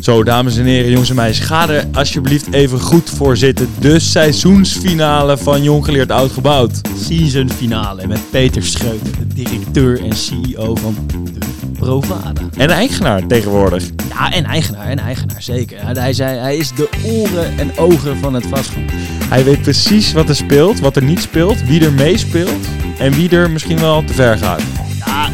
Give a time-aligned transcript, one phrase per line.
[0.00, 3.68] Zo, dames en heren, jongens en meisjes, ga er alsjeblieft even goed voor zitten.
[3.78, 6.80] De seizoensfinale van Jong Geleerd Oud Gebouwd.
[6.98, 11.38] Season finale met Peter Schreuter, de directeur en CEO van de
[11.78, 12.40] Provada.
[12.56, 13.84] En eigenaar tegenwoordig.
[14.08, 15.78] Ja, en eigenaar, en eigenaar, zeker.
[15.98, 18.90] Hij, zei, hij is de oren en ogen van het vastgoed.
[19.28, 22.66] Hij weet precies wat er speelt, wat er niet speelt, wie er meespeelt
[22.98, 24.62] en wie er misschien wel te ver gaat.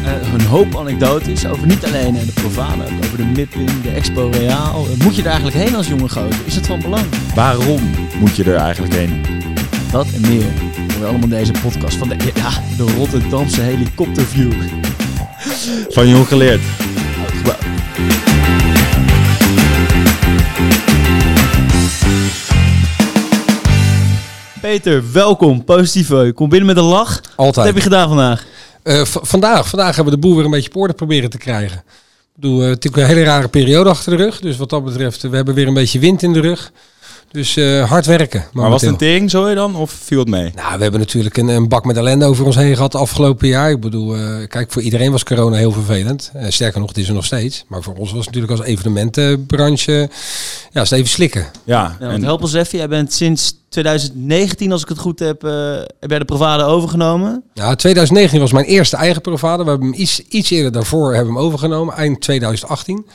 [0.05, 3.89] Eh, een hoop anekdotes over niet alleen eh, de Provada, ook over de Mippin, de
[3.89, 4.85] Expo Reaal.
[4.85, 6.39] Eh, Moet je er eigenlijk heen als jonge gozer?
[6.45, 7.05] Is het van belang?
[7.35, 7.81] Waarom
[8.19, 9.21] moet je er eigenlijk heen?
[9.91, 10.43] Dat en meer.
[10.43, 14.51] Hoor je allemaal in deze podcast van de, ja, de Rotterdamse helikopterview.
[15.89, 16.61] Van Jong Geleerd.
[24.61, 25.63] Peter, welkom.
[25.63, 26.33] Positief.
[26.33, 27.21] Kom binnen met een lach.
[27.21, 27.65] Wat Altijd.
[27.65, 28.45] heb je gedaan vandaag?
[28.83, 31.77] Eh, vandaag, vandaag hebben we de boel weer een beetje op proberen te krijgen.
[31.77, 34.39] Ik bedoel, eh, het is natuurlijk een hele rare periode achter de rug.
[34.39, 36.71] Dus wat dat betreft, eh, we hebben weer een beetje wind in de rug.
[37.33, 38.45] Dus eh, hard werken.
[38.51, 40.51] Maar was het een tering zo je dan of viel het mee?
[40.55, 43.47] Nou, we hebben natuurlijk een, een bak met ellende over ons heen gehad de afgelopen
[43.47, 43.69] jaar.
[43.69, 46.31] Ik bedoel, eh, kijk, voor iedereen was corona heel vervelend.
[46.33, 47.65] Eh, sterker nog, het is er nog steeds.
[47.67, 50.09] Maar voor ons was het natuurlijk als evenementenbranche,
[50.71, 51.45] ja, is het even slikken.
[51.63, 52.77] Ja, Ja, en help ons even.
[52.77, 55.51] Jij bent sinds 2019, als ik het goed heb, eh
[55.99, 57.43] heb jij de Provada overgenomen.
[57.53, 59.63] Ja, 2019 was mijn eerste eigen Provada.
[59.63, 63.05] We hebben hem iets, iets eerder daarvoor hebben we hem overgenomen, eind 2018.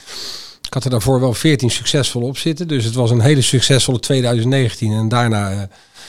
[0.69, 2.69] Ik had er daarvoor wel 14 succesvol op zitten.
[2.69, 4.93] Dus het was een hele succesvolle 2019.
[4.93, 5.63] En daarna, eh,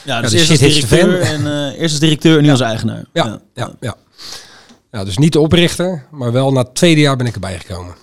[0.03, 3.05] Ja, dus eerst als directeur, en, eh, eerst als directeur en nu als eigenaar.
[3.13, 3.95] ja, ja, ja,
[4.91, 5.03] ja.
[5.03, 7.95] dus niet de oprichter, maar wel na het tweede jaar ben ik erbij gekomen.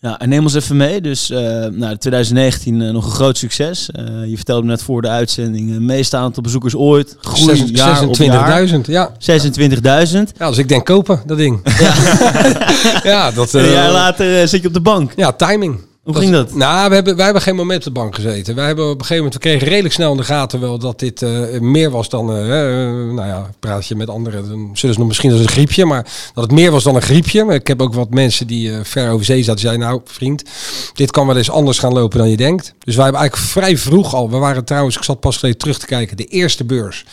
[0.00, 1.00] Ja, en neem ons even mee.
[1.00, 1.38] Dus eh
[1.70, 3.90] nou, 2019 eh, nog een groot succes.
[3.90, 7.16] Eh, je vertelde net voor de uitzending, uh, meeste aantal bezoekers ooit.
[7.20, 8.68] Groei jaar op jaar.
[8.68, 9.12] 26.000, ja.
[9.18, 10.32] 26.000.
[10.38, 11.60] Ja, dus ik denk kopen, dat ding.
[13.02, 13.54] ja, dat...
[13.54, 15.12] En een jaar later zit je op de bank.
[15.16, 15.87] Ja, timing.
[16.08, 16.54] Hoe ging dat?
[16.54, 18.54] Nou, we hebben, wij hebben geen moment op de bank gezeten.
[18.54, 20.98] Wij hebben op een gegeven moment, we kregen redelijk snel in de gaten wel dat
[20.98, 22.36] dit eh, meer was dan, eh,
[23.12, 26.02] nou ja, praat je met anderen, dan zullen ze nog misschien als een griepje, maar
[26.34, 27.44] dat het meer was dan een griepje.
[27.44, 30.42] Maar ik heb ook wat mensen die ver over zee zaten, die zeiden, nou vriend,
[30.92, 32.74] dit kan wel eens anders gaan lopen dan je denkt.
[32.78, 35.78] Dus wij hebben eigenlijk vrij vroeg al, we waren trouwens, ik zat pas geleden terug
[35.78, 37.04] te kijken, de eerste beurs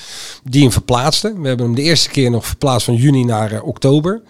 [0.44, 1.34] die hem verplaatste.
[1.38, 4.22] We hebben hem de eerste keer nog verplaatst van juni naar oktober.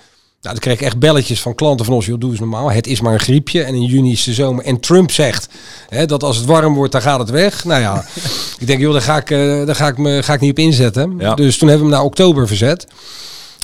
[0.46, 2.06] Nou, dan kreeg ik echt belletjes van klanten van ons.
[2.06, 2.72] Joh, doe eens normaal.
[2.72, 3.64] Het is maar een griepje.
[3.64, 4.66] En in juni is de zomer.
[4.66, 5.50] En Trump zegt
[5.90, 7.64] hè, dat als het warm wordt, dan gaat het weg.
[7.64, 8.06] Nou ja,
[8.60, 10.60] ik denk, joh, daar ga ik, eh, daar ga ik, me, ga ik niet op
[10.60, 11.16] inzetten.
[11.18, 11.34] Ja.
[11.34, 12.88] Dus toen hebben we hem naar oktober verzet.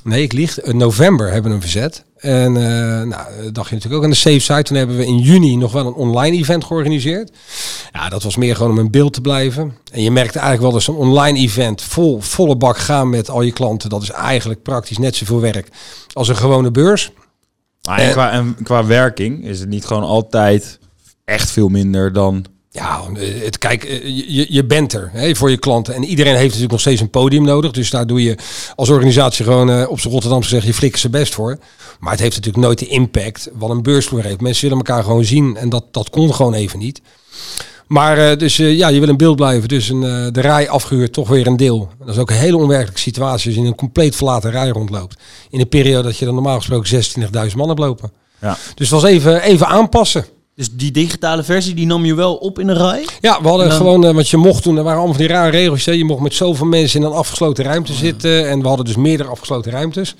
[0.04, 0.62] Nee, ik lieg.
[0.62, 2.04] In november hebben we hem verzet.
[2.22, 4.64] En eh nou, dacht je natuurlijk ook aan de safe side.
[4.64, 7.32] Toen hebben we in juni nog wel een online event georganiseerd.
[7.92, 9.78] Ja, dat was meer gewoon om in beeld te blijven.
[9.92, 13.42] En je merkte eigenlijk wel dat zo'n online event vol, volle bak gaan met al
[13.42, 13.90] je klanten.
[13.90, 15.68] Dat is eigenlijk praktisch net zoveel werk
[16.14, 17.12] als een gewone beurs.
[17.82, 20.80] Ah, en, qua, en qua werking is het niet gewoon altijd
[21.26, 22.46] echt veel minder dan...
[22.74, 25.94] Ja, eh, het, kijk, eh, je, je bent er hè, voor je klanten.
[25.94, 27.72] En iedereen heeft natuurlijk nog steeds een podium nodig.
[27.72, 28.38] Dus daar doe je
[28.76, 31.58] als organisatie gewoon eh, op zijn Rotterdamse zeg je flikken zijn best voor.
[32.00, 34.42] Maar het heeft natuurlijk nooit de impact wat een beursvloer heeft.
[34.42, 37.02] Mensen willen elkaar gewoon zien en dat, dat kon gewoon even niet.
[37.88, 39.68] Maar dus ja, je wil in beeld blijven.
[39.68, 40.02] Dus een,
[40.34, 41.90] de rij afgehuurd, toch weer een deel.
[42.00, 45.20] Dat is ook een hele onwerkelijke situatie als je in een compleet verlaten rij rondloopt.
[45.50, 47.04] In een periode dat je dan normaal gesproken
[47.50, 48.12] 26.000 man hebt lopen.
[48.42, 48.58] Ja.
[48.76, 50.26] Dus het was even, even aanpassen.
[50.56, 53.08] Dus die digitale versie, die nam je wel op in een rij?
[53.22, 55.34] Ja, we hadden dan- gewoon, eh, want je mocht toen, er waren allemaal van die
[55.36, 55.86] rare regels.
[55.86, 55.92] hè.
[55.92, 58.50] Je mocht met zoveel mensen in een afgesloten ruimte zitten.
[58.50, 60.16] En we hadden dus meerdere afgesloten ruimtes.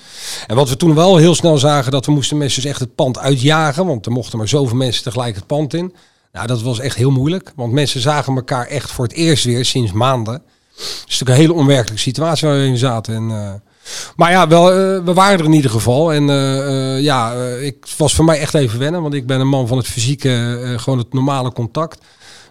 [0.48, 2.96] En wat we toen wel heel snel zagen, dat we moesten mensen dus echt het
[2.96, 3.86] pand uitjagen.
[3.86, 5.94] Want er mochten maar zoveel mensen tegelijk het pand in.
[6.32, 7.54] Nou, dat was echt heel moeilijk.
[7.56, 10.34] Want mensen zagen elkaar echt voor het eerst weer sinds maanden.
[10.34, 10.42] Het
[10.84, 13.16] is natuurlijk een hele onwerkelijke situatie waar we in zaten.
[13.16, 13.54] En, eh,
[14.16, 16.14] maar ja, wel, eh, we waren er in ieder geval.
[16.14, 19.02] En eh, eh, ja, ik, was voor mij echt even wennen.
[19.02, 22.06] Want ik ben een man van het fysieke, eh, gewoon het normale contact.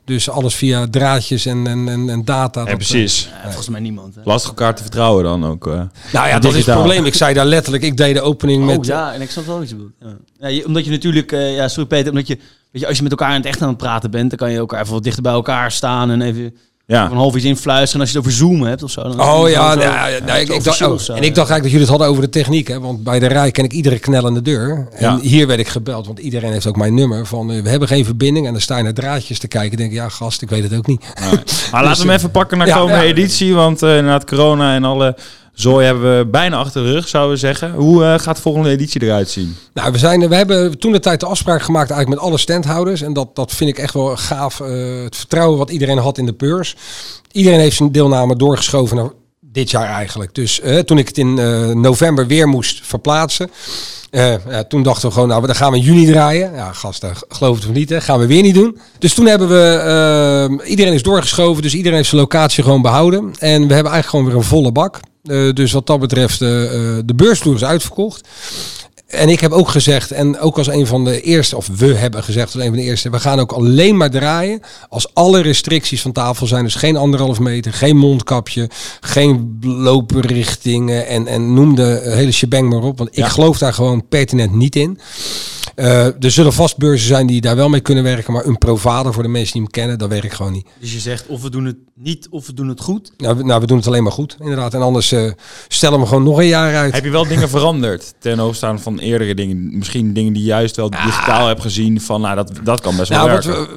[0.04, 2.60] Dus alles via draadjes en, en, en, en data.
[2.60, 3.28] Ja, dat, precies.
[3.32, 4.14] Ja, volgens mij niemand.
[4.14, 4.20] Hè?
[4.24, 5.64] Lastig elkaar te vertrouwen dan ook.
[5.66, 7.04] nou ja, dat is het probleem.
[7.04, 8.78] Ik zei daar letterlijk, ik deed de opening met...
[8.78, 9.92] oh ja, en ik snap wel wat je bedoelt.
[10.38, 10.64] Ja.
[10.66, 12.36] Omdat je natuurlijk, eh, ja, sorry Peter, omdat je,
[12.70, 14.50] weet je, als je met elkaar in het echt aan het praten bent, dan kan
[14.50, 16.56] je elkaar even wat dichter bij elkaar staan en even
[16.90, 17.10] Ja.
[17.10, 17.94] een half iets influisteren.
[17.94, 19.02] En als je het over zoomen hebt of zo.
[19.02, 21.50] Dan Oh ja, zo- ja, ja, nee, ik, ik dacht, oh, zo, en ik dacht
[21.50, 22.68] eigenlijk dat jullie het hadden over de techniek.
[22.68, 22.80] Hè?
[22.80, 24.88] Want bij de rij ken ik iedere knellende deur.
[24.92, 25.18] En Ja.
[25.20, 27.26] hier werd ik gebeld, want iedereen heeft ook mijn nummer.
[27.26, 28.46] Van eh, we hebben geen verbinding.
[28.46, 29.76] En dan sta je naar draadjes te kijken.
[29.76, 31.04] denk ik, ja gast, ik weet het ook niet.
[31.72, 33.10] Maar laten we hem even pakken naar Ja, komende ja.
[33.10, 33.54] editie.
[33.54, 35.16] Want eh na het corona en alle
[35.60, 37.72] zooi hebben we bijna achter de rug, zouden we zeggen.
[37.72, 39.56] Hoe eh, gaat de volgende editie eruit zien?
[39.74, 43.02] Nou, we, zijn, we hebben toen de tijd de afspraak gemaakt eigenlijk met alle standhouders.
[43.02, 44.60] En dat, dat vind ik echt wel gaaf.
[44.60, 46.76] eh, het vertrouwen wat iedereen had in de beurs.
[47.32, 49.10] Iedereen heeft zijn deelname doorgeschoven naar
[49.52, 50.34] dit jaar eigenlijk.
[50.34, 53.50] Dus eh, toen ik het in eh, november weer moest verplaatsen.
[54.10, 54.34] eh,
[54.68, 56.54] toen dachten we gewoon, nou, dan gaan we in juni draaien.
[56.54, 58.78] Ja, gasten, geloof het of niet, hè, gaan we weer niet doen.
[58.98, 63.20] Dus toen hebben we, iedereen is doorgeschoven, dus iedereen heeft zijn locatie gewoon behouden.
[63.38, 65.00] En we hebben eigenlijk gewoon weer een volle bak.
[65.54, 68.28] Dus wat dat betreft, de beursvloer is uitverkocht.
[69.10, 72.22] En ik heb ook gezegd, en ook als een van de eerste, of we hebben
[72.22, 76.02] gezegd als een van de eerste, we gaan ook alleen maar draaien als alle restricties
[76.02, 76.64] van tafel zijn.
[76.64, 78.70] Dus geen anderhalf meter, geen mondkapje,
[79.00, 82.98] geen looprichtingen en, en noem de hele shebang maar op.
[82.98, 83.28] Want ik Ja.
[83.28, 84.98] geloof daar gewoon pertinent niet in.
[85.80, 89.12] Eh, er zullen vast beurzen zijn die daar wel mee kunnen werken, maar een provider
[89.12, 90.66] voor de mensen die hem kennen, dat werkt gewoon niet.
[90.80, 93.12] Dus je zegt of we doen het niet of we doen het goed.
[93.16, 94.74] Nou, we, nou, we doen het alleen maar goed, inderdaad.
[94.74, 95.30] En anders eh,
[95.68, 96.92] stellen we gewoon nog een jaar uit.
[96.94, 99.78] Heb je wel dingen veranderd ten overstaan van eerdere dingen?
[99.78, 103.08] Misschien dingen die je juist wel digitaal hebt gezien van, nou, dat, dat kan best
[103.08, 103.50] wel Nou, werken.
[103.50, 103.68] we,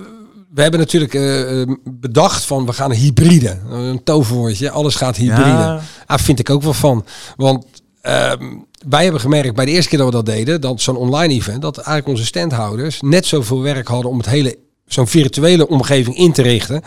[0.53, 3.59] we hebben natuurlijk eh, bedacht van we gaan hybride.
[3.69, 5.41] Een toverwoordje, alles gaat hybride.
[5.50, 5.81] Ja.
[6.05, 7.05] Ah, vind ik ook wel van.
[7.35, 7.65] Want
[8.01, 8.44] ehm,
[8.89, 11.62] wij hebben gemerkt bij de eerste keer dat we dat deden, dat zo'n online event,
[11.62, 14.57] dat eigenlijk onze standhouders net zoveel werk hadden om het hele
[14.88, 16.81] zo'n virtuele omgeving in te richten,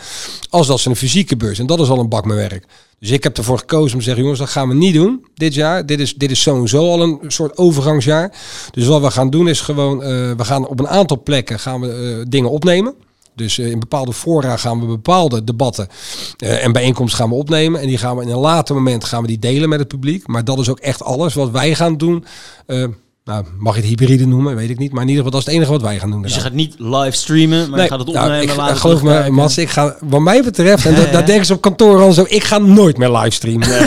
[0.49, 1.59] als dat ze een fysieke beurs.
[1.59, 2.65] En dat is al een bak met werk.
[2.99, 5.53] Dus ik heb ervoor gekozen om te zeggen, jongens, dat gaan we niet doen dit
[5.53, 5.85] jaar.
[5.85, 8.33] Dit is, dit is sowieso al een soort overgangsjaar.
[8.71, 11.81] Dus wat we gaan doen is gewoon, eh, we gaan op een aantal plekken gaan
[11.81, 12.95] we eh, dingen opnemen.
[13.37, 15.87] Dus eh, in bepaalde fora gaan we bepaalde debatten
[16.37, 17.81] eh, en bijeenkomsten gaan we opnemen.
[17.81, 20.27] En die gaan we in een later moment gaan we die delen met het publiek.
[20.27, 22.25] Maar dat is ook echt alles wat wij gaan doen.
[23.27, 24.91] Eh, nou, mag je het hybride noemen, weet ik niet.
[24.91, 26.21] Maar in ieder geval, dat is het enige wat wij gaan doen.
[26.21, 28.49] Dus je gaat niet live streamen, maar je gaat het nou, opnemen.
[28.49, 29.29] ik, later geloof me.
[29.29, 31.11] Mats, ik ga, wat mij betreft, en Ja, dat, ja.
[31.11, 33.67] daar denken ze op kantoor al zo, ik ga nooit meer livestreamen.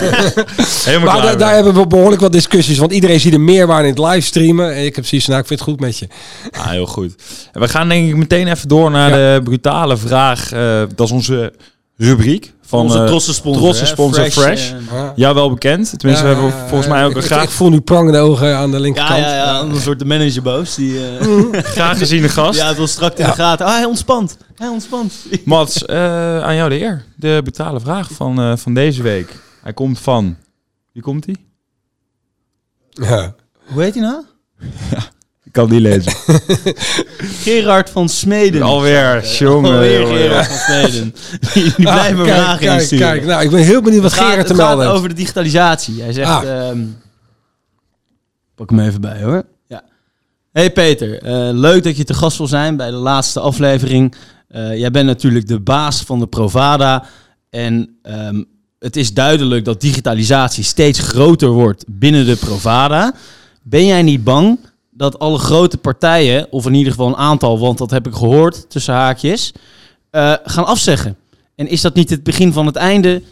[0.85, 3.89] Helemaal Maar klaar da- daar hebben we behoorlijk wat discussies, want iedereen ziet er meerwaarde
[3.89, 4.75] in het livestreamen.
[4.75, 6.07] En ik heb zoiets van, nou, ik vind het goed met je.
[6.51, 7.15] Ah, heel goed.
[7.53, 9.35] En we gaan denk ik meteen even door naar Ja.
[9.37, 10.53] de brutale vraag.
[10.53, 11.53] eh, dat is onze
[12.07, 13.63] rubriek van Onze eh, trotse sponsor.
[13.63, 14.73] trotse hè, sponsor Fresh.
[14.73, 15.99] eh, Jou wel bekend.
[15.99, 18.71] Tenminste, we hebben volgens mij ook ik, een graag, ik voel nu prangende ogen aan
[18.71, 19.19] de ja, linkerkant.
[19.21, 20.75] ja, ja, een soort de manager boos.
[20.75, 21.27] Die, eh,
[21.77, 22.59] graag geziene gast.
[22.59, 23.67] ja, het wil strak in de gaten.
[23.67, 24.37] Ah, hij ontspant.
[24.55, 25.15] Hij ontspant.
[25.45, 27.05] Mats, eh, aan jou de eer.
[27.17, 29.39] De brutale vraag van, eh, van deze week.
[29.63, 30.37] Hij komt van...
[30.93, 31.37] Wie komt hij?
[32.91, 33.35] Ja.
[33.73, 34.23] Hoe heet hij nou?
[34.61, 34.69] Ik
[35.53, 36.13] kan die lezen.
[37.43, 38.63] Gerard van Smeden.
[38.63, 39.73] Alweer, jongen.
[39.73, 40.17] Alweer jongen.
[40.17, 41.15] Gerard van Smeden.
[41.55, 43.07] Die, die Ah, blijven vragen kijk, insturen.
[43.07, 43.25] kijk.
[43.25, 44.97] Nou, ik ben heel benieuwd wat Het gaat- Gerard te het gaat melden heeft.
[44.99, 46.03] over de digitalisatie.
[46.03, 46.29] Hij zegt...
[46.31, 46.69] Ah.
[46.69, 46.79] ehm,
[48.55, 49.43] pak hem even bij hoor.
[49.67, 49.83] Ja.
[50.53, 54.15] Hey Peter, eh, leuk dat je te gast wil zijn bij de laatste aflevering.
[54.49, 57.05] Eh, jij bent natuurlijk de baas van de Provada.
[57.51, 58.43] En ehm,
[58.79, 63.15] het is duidelijk dat digitalisatie steeds groter wordt binnen de Provada.
[63.63, 64.59] Ben jij niet bang
[65.01, 68.71] dat alle grote partijen, of in ieder geval een aantal, want dat heb ik gehoord
[68.71, 69.53] tussen haakjes,
[70.11, 71.17] eh, gaan afzeggen?
[71.55, 73.23] En is dat niet het begin van het einde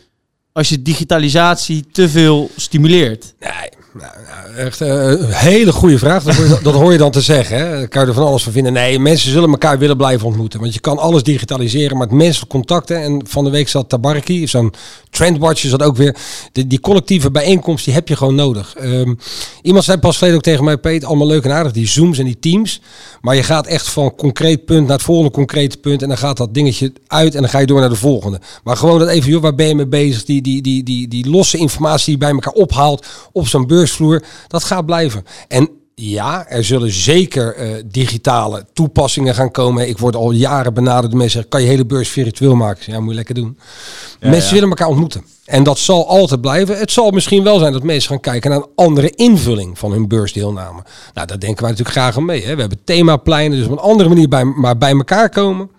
[0.53, 3.35] als je digitalisatie te veel stimuleert?
[3.41, 6.23] Nee, nou, nou, echt eh, een hele goede vraag.
[6.23, 7.59] Dat hoor, je, dat hoor je dan te zeggen.
[7.59, 7.71] Hè.
[7.71, 8.73] Daar kan je er van alles van vinden.
[8.73, 10.61] Nee, mensen zullen elkaar willen blijven ontmoeten.
[10.61, 13.03] Want je kan alles digitaliseren, maar het menselijk contacten.
[13.03, 14.75] En van de week zat Tabarki, zo'n
[15.11, 16.17] trendwatcher zat ook weer.
[16.53, 18.75] Die, die collectieve bijeenkomst, die heb je gewoon nodig.
[18.75, 19.15] Ehm,
[19.63, 22.25] iemand zei pas geleden ook tegen mij, Peet, allemaal leuk en aardig, die Zooms en
[22.25, 22.81] die Teams.
[23.21, 26.03] Maar je gaat echt van concreet punt naar het volgende concrete punt.
[26.03, 28.41] En dan gaat dat dingetje uit en dan ga je door naar de volgende.
[28.65, 30.25] Maar gewoon dat even, joh, waar ben je mee bezig?
[30.25, 34.65] Die, die, die, die, die losse informatie die bij elkaar ophaalt op zo'n beursvloer, dat
[34.65, 35.25] gaat blijven.
[35.49, 35.71] En
[36.01, 39.89] ja, er zullen zeker eh, digitale toepassingen gaan komen.
[39.89, 42.93] Ik word al jaren benaderd door mensen zeggen, kan je hele beurs virtueel maken?
[42.93, 43.59] Ja, moet je lekker doen.
[44.21, 44.53] mensen ja.
[44.53, 45.25] willen elkaar ontmoeten.
[45.45, 46.79] En dat zal altijd blijven.
[46.79, 50.09] Het zal misschien wel zijn dat mensen gaan kijken naar een andere invulling van hun
[50.09, 50.83] beursdeelname.
[51.15, 52.45] Nou, daar denken wij natuurlijk graag aan mee.
[52.45, 52.55] Hè.
[52.55, 55.71] We hebben themapleinen, dus op een andere manier bij, maar bij elkaar komen.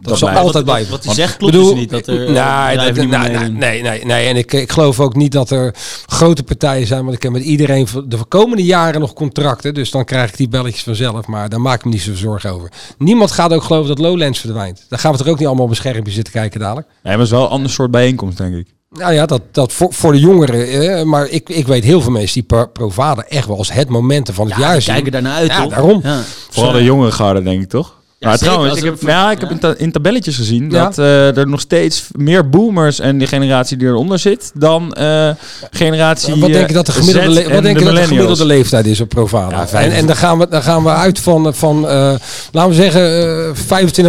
[0.00, 0.90] Dat, Dat zal altijd Wat- blijven.
[0.90, 1.90] Wat hij zegt klopt dus niet.
[1.90, 4.26] Dat er nee, nee, nee, nee.
[4.28, 5.74] En ik, ik geloof ook niet dat er
[6.06, 7.02] grote partijen zijn.
[7.04, 9.74] Want ik heb met iedereen voor de komende jaren nog contracten.
[9.74, 11.26] Dus dan krijg ik die belletjes vanzelf.
[11.26, 12.70] Maar daar maak ik me niet zo zorgen over.
[12.98, 14.84] Niemand gaat ook geloven dat Lowlands verdwijnt.
[14.88, 16.86] Dan gaan we toch ook niet allemaal op een schermpje zitten kijken dadelijk.
[16.88, 18.66] Nee, maar het is wel een ander soort bijeenkomst, denk ik.
[18.90, 20.68] Nou ja, dat, dat voor, voor de jongeren.
[20.68, 23.88] Eh, maar ik, ik weet heel veel mensen die Pro- Provada echt wel als het
[23.88, 24.94] momenten van het Ja, jaar zien.
[24.94, 25.70] kijken daarnaar uit, Ja, toch?
[25.70, 26.00] daarom.
[26.02, 26.22] Ja.
[26.50, 27.96] Vooral de jongere garde, denk ik, toch?
[28.20, 29.54] Ja, trouwens, ik heb, ja, ik heb ja.
[29.54, 30.84] in, ta- in tabelletjes gezien Ja.
[30.84, 35.30] dat eh, er nog steeds meer boomers en de generatie die eronder zit dan eh,
[35.70, 38.06] generatie wat denk je dat de eh, gemiddelde, wat en denk de je dat de
[38.08, 39.54] gemiddelde leeftijd is op Provada?
[39.56, 40.00] Ja, en, 25.
[40.00, 42.14] en dan gaan we, dan gaan we uit van, van eh,
[42.52, 43.02] laten we zeggen,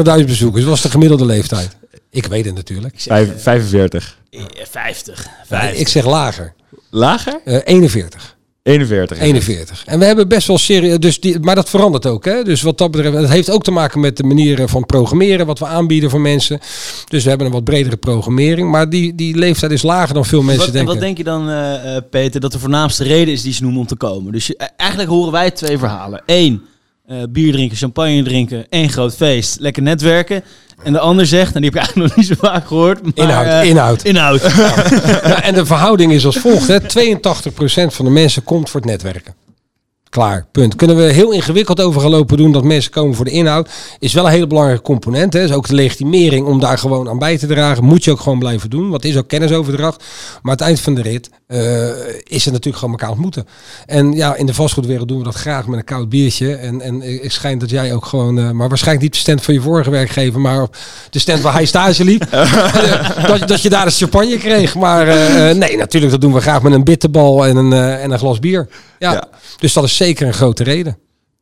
[0.05, 0.61] eh 25.000 bezoekers.
[0.63, 1.69] Dat was de gemiddelde leeftijd.
[2.11, 2.93] Ik weet het natuurlijk.
[2.97, 4.17] Vijf- 45.
[4.31, 5.27] Eh, 50.
[5.73, 6.53] Ik zeg lager.
[6.89, 7.39] Lager?
[7.45, 7.57] Eh
[8.69, 9.17] 41.
[9.19, 9.19] 41.
[9.19, 9.83] 41.
[9.85, 12.25] En we hebben best wel serieus, dus die, maar dat verandert ook.
[12.25, 12.43] Hè?
[12.43, 15.59] Dus wat dat betreft, het heeft ook te maken met de manieren van programmeren, wat
[15.59, 16.59] we aanbieden voor mensen.
[17.07, 20.41] Dus we hebben een wat bredere programmering, maar die, die leeftijd is lager dan veel
[20.41, 20.93] mensen Wat, en denken.
[20.93, 23.79] wat denk je dan, eh, eh, Peter, dat de voornaamste reden is die ze noemen
[23.81, 24.31] om te komen?
[24.31, 26.21] Dus je- eh, eigenlijk horen wij twee verhalen.
[26.25, 26.61] Eén,
[27.09, 30.43] eh, bier drinken, champagne drinken, één groot feest, lekker netwerken.
[30.83, 33.01] En de ander zegt, en die heb ik eigenlijk nog niet zo vaak gehoord.
[33.01, 34.03] Maar, Inhoud, eh, inhoud.
[34.03, 34.41] Inhoud.
[35.23, 36.67] Ja, en de verhouding is als volgt.
[36.67, 36.79] Hè.
[36.79, 39.33] 82% van de mensen komt voor het netwerken.
[40.19, 40.75] Klaar, punt.
[40.75, 43.69] Kunnen we heel ingewikkeld over gaan lopen doen dat mensen komen voor de inhoud.
[43.99, 45.33] Is wel een hele belangrijke component.
[45.33, 45.43] Hè.
[45.43, 47.83] Is ook de legitimering om daar gewoon aan bij te dragen.
[47.83, 48.91] Moet je ook gewoon blijven doen.
[48.91, 50.03] Het is ook kennisoverdracht.
[50.41, 51.87] Maar het eind van de rit eh,
[52.23, 53.47] is het natuurlijk gewoon elkaar ontmoeten.
[53.85, 56.55] En ja, in de vastgoedwereld doen we dat graag met een koud biertje.
[56.55, 59.53] En, en ik schijn dat jij ook gewoon, eh, maar waarschijnlijk niet de stand van
[59.53, 60.75] je vorige werkgever, maar op
[61.09, 62.31] de stand waar hij stage liep.
[63.27, 64.75] dat, dat je daar een champagne kreeg.
[64.75, 68.19] Maar eh, nee, natuurlijk, dat doen we graag met een bitterbal en een, en een
[68.19, 68.67] glas bier.
[68.99, 69.27] Ja,
[69.57, 70.97] dus dat is zeker een grote reden.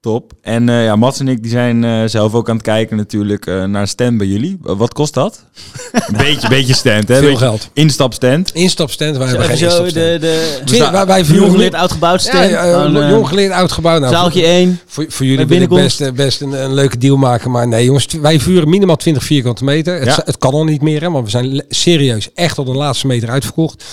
[0.08, 0.32] Top.
[0.42, 3.46] En eh, ja, Mats en ik die zijn eh, zelf ook aan het kijken natuurlijk
[3.46, 4.58] eh, naar een stand bij jullie.
[4.66, 5.44] Uh, wat kost dat?
[5.92, 7.14] een beetje, beetje stand, hè?
[7.16, 7.70] Veel Beetje geld.
[7.74, 8.52] Instapstand.
[8.54, 9.94] Instapstand, wij hebben geen zo instapstand.
[9.94, 12.50] de, de Twin- wij, wij jong geleerd, oud gebouwd stand.
[12.50, 14.00] ja, jong geleerd, oud gebouw.
[14.00, 14.80] Nou, Zaaltje 1.
[14.86, 17.52] Voor, voor jullie wil ik best, best een, een leuke deal maken.
[17.52, 19.96] Maar nee, jongens, wij vuren minimaal 20 vierkante meter.
[20.00, 20.22] Het, Ja.
[20.26, 23.30] het kan al niet meer, hè, want we zijn serieus echt tot de laatste meter
[23.30, 23.84] uitverkocht.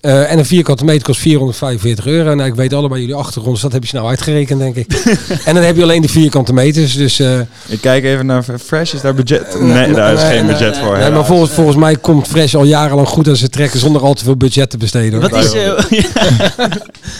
[0.00, 2.34] Eh, en een vierkante meter kost 445 euro.
[2.34, 4.92] Nou, ik weet allebei jullie achtergrond, dus dat heb je snel uitgerekend, denk ik.
[5.44, 6.96] en dan heb je alleen de vierkante meters.
[6.96, 8.92] Dus, eh, Ik kijk even naar Fresh.
[8.94, 9.60] Is daar budget?
[9.60, 10.98] Nee, daar is geen budget voor.
[10.98, 14.14] nee, maar volgens, volgens mij komt Fresh al jarenlang goed aan zijn trekken zonder al
[14.14, 15.20] te veel budget te besteden.
[15.20, 15.30] hoor.
[15.30, 15.72] Wat, is, eh,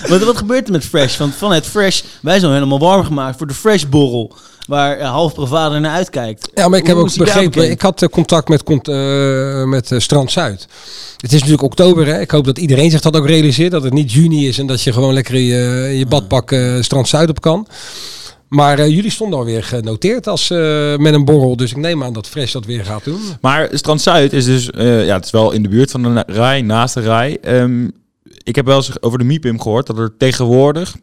[0.11, 1.17] wat, wat gebeurt er met Fresh?
[1.17, 4.35] Want van het Fresh, wij zijn helemaal warm gemaakt voor de Fresh borrel.
[4.67, 6.49] Waar eh, half Provada naar uitkijkt.
[6.55, 9.93] Ja, maar ik heb Hoe ook begrepen, ik had eh, contact met, cont- eh, met
[9.93, 10.67] eh, Strand Zuid.
[11.17, 12.21] Het is natuurlijk oktober, hè.
[12.21, 13.71] Ik hoop dat iedereen zich dat ook realiseert.
[13.71, 17.09] Dat het niet juni is en dat je gewoon lekker je, je badpak eh, Strand
[17.09, 17.67] Zuid op kan.
[18.51, 21.57] Maar eh, jullie stonden alweer genoteerd als, eh, met een borrel.
[21.57, 23.21] Dus ik neem aan dat Fresh dat weer gaat doen.
[23.41, 26.25] Maar Strand Zuid is dus, eh, ja, het is wel in de buurt van de
[26.27, 27.39] rij, naast de rij.
[27.41, 27.89] Ehm,
[28.43, 30.97] ik heb wel eens over de MIPIM gehoord dat er tegenwoordig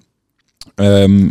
[0.75, 1.29] ehm,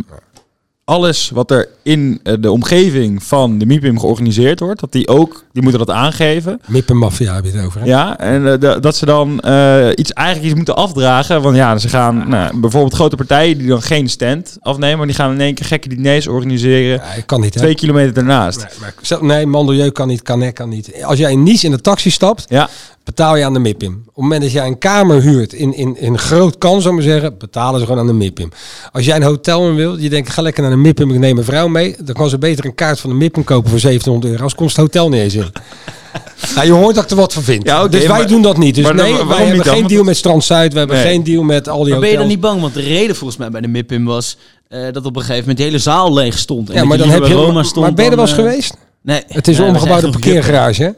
[0.83, 5.69] alles wat er in de omgeving van de MIPIM georganiseerd wordt, dat die ook, die
[5.69, 6.61] moeten dat aangeven.
[6.67, 7.85] Mippenmafia heb je het over, hè?
[7.85, 11.41] Ja, en eh, da- dat ze dan eh, iets eigenlijk iets moeten afdragen.
[11.41, 15.15] Want ja, ze gaan nou, bijvoorbeeld grote partijen die dan geen stand afnemen, maar die
[15.15, 17.01] gaan in één keer gekke diners organiseren.
[17.05, 17.59] Ja, ik kan niet, hè?
[17.59, 18.57] Twee kilometer daarnaast.
[18.57, 21.03] Nee, maar, zelf- nee, mandelieu kan niet, kan kan niet.
[21.03, 22.69] Als jij in Nice in de taxi stapt, Ja,
[23.03, 23.93] betaal je aan de MIPIM.
[23.93, 27.03] Op het moment dat jij een kamer huurt in, in, in groot kan, zou maar
[27.03, 28.49] zeggen, betalen ze gewoon aan de MIPIM.
[28.91, 31.37] Als jij een hotel in wil, je denkt, ga lekker naar de MIPIM, ik neem
[31.37, 34.31] een vrouw mee, dan kan ze beter een kaart van de MIPIM kopen voor 1700
[34.31, 35.45] euro, als komt het hotel niet eens in.
[36.55, 37.63] nou, je hoort dat ik er wat van vind.
[37.63, 38.75] Ja, dus wij maar- doen dat niet.
[38.75, 39.75] Dus maar dan- nee, wij hebben dan?
[39.75, 41.05] geen deal met Strand Zuid, we hebben Nee.
[41.05, 42.61] geen deal met al die Maar ben je dan niet bang?
[42.61, 44.37] Want de reden volgens mij bij de MIPIM was
[44.67, 46.69] eh, dat op een gegeven moment de hele zaal leeg stond.
[46.69, 47.33] En ja, maar dan heb je...
[47.33, 48.73] Roma Maar, stond ben je er wel eens eh, geweest?
[49.01, 49.23] Nee.
[49.27, 50.89] Het is een omgebouwde parkeergarage, hè?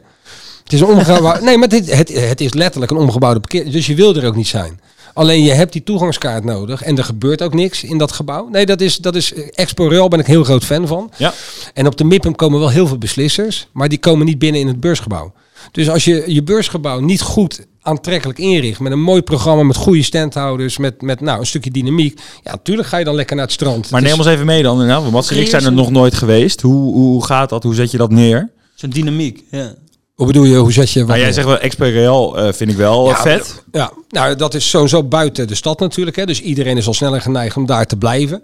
[0.64, 1.42] Het is een omgebouwde...
[1.44, 3.70] nee, maar dit, het, het is letterlijk een omgebouwde parkeer...
[3.70, 4.80] Dus je wil er ook niet zijn.
[5.14, 8.48] Alleen je hebt die toegangskaart nodig en er gebeurt ook niks in dat gebouw.
[8.48, 11.10] Nee, dat is, dat is Expo Real ben ik heel groot fan van.
[11.16, 11.32] Ja.
[11.74, 14.66] En op de MIPIM komen wel heel veel beslissers, maar die komen niet binnen in
[14.66, 15.32] het beursgebouw.
[15.72, 20.02] Dus als je je beursgebouw niet goed aantrekkelijk inricht, met een mooi programma, met goede
[20.02, 23.54] standhouders, met, met nou, een stukje dynamiek, ja, natuurlijk ga je dan lekker naar het
[23.54, 23.90] strand.
[23.90, 25.10] maar neem ons even mee dan.
[25.10, 26.60] Mats en ik zijn er nog nooit geweest.
[26.60, 27.62] Hoe, hoe gaat dat?
[27.62, 28.50] Hoe zet je dat neer?
[28.74, 29.74] Zo'n dynamiek, ja.
[30.20, 30.98] Hoe bedoel je, hoe zet je...
[31.00, 33.62] wat Nou, jij zegt wel Expo Real eh, vind ik wel eh, Ja, vet.
[33.72, 36.16] Ja, nou dat is sowieso buiten de stad natuurlijk.
[36.16, 36.26] Hè.
[36.26, 38.42] Dus iedereen is al sneller geneigd om daar te blijven.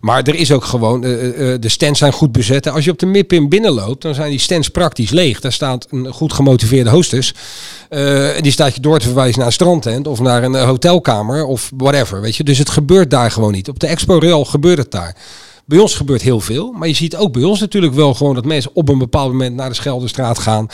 [0.00, 1.10] Maar er is ook gewoon, eh,
[1.60, 2.68] de stands zijn goed bezet.
[2.68, 5.40] Als je op de MIPIM binnenloopt, dan zijn die stands praktisch leeg.
[5.40, 7.34] Daar staat een goed gemotiveerde hostess.
[8.40, 12.20] Die staat je door te verwijzen naar een strandtent of naar een hotelkamer of whatever.
[12.20, 12.44] Weet je?
[12.44, 13.68] Dus het gebeurt daar gewoon niet.
[13.68, 15.16] Op de Expo Real gebeurt het daar.
[15.66, 18.44] Bij ons gebeurt heel veel, maar je ziet ook bij ons natuurlijk wel gewoon dat
[18.44, 20.66] mensen op een bepaald moment naar de Schelderstraat gaan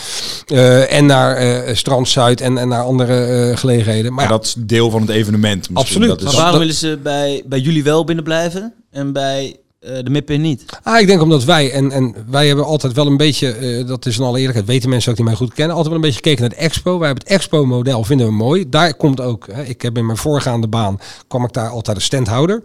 [0.47, 4.13] eh, en naar eh, Strand Zuid en, en naar andere eh, gelegenheden.
[4.15, 5.71] Maar ja, dat is deel van het evenement.
[5.71, 5.77] misschien.
[5.77, 6.09] Absoluut.
[6.09, 9.57] Dat is- Maar dat- waarom willen ze bij, bij jullie wel binnen blijven en bij
[9.81, 10.65] de MIPIM niet?
[10.83, 14.07] Ah, ik denk omdat wij, en, en wij hebben altijd wel een beetje, eh, dat
[14.07, 16.23] is in alle eerlijkheid, weten mensen ook die mij goed kennen, altijd wel een beetje
[16.23, 16.99] gekeken naar de expo.
[16.99, 18.69] Wij hebben het expo-model, vinden we mooi.
[18.69, 22.03] Daar komt ook, hè, ik heb in mijn voorgaande baan, kwam ik daar altijd een
[22.03, 22.63] standhouder.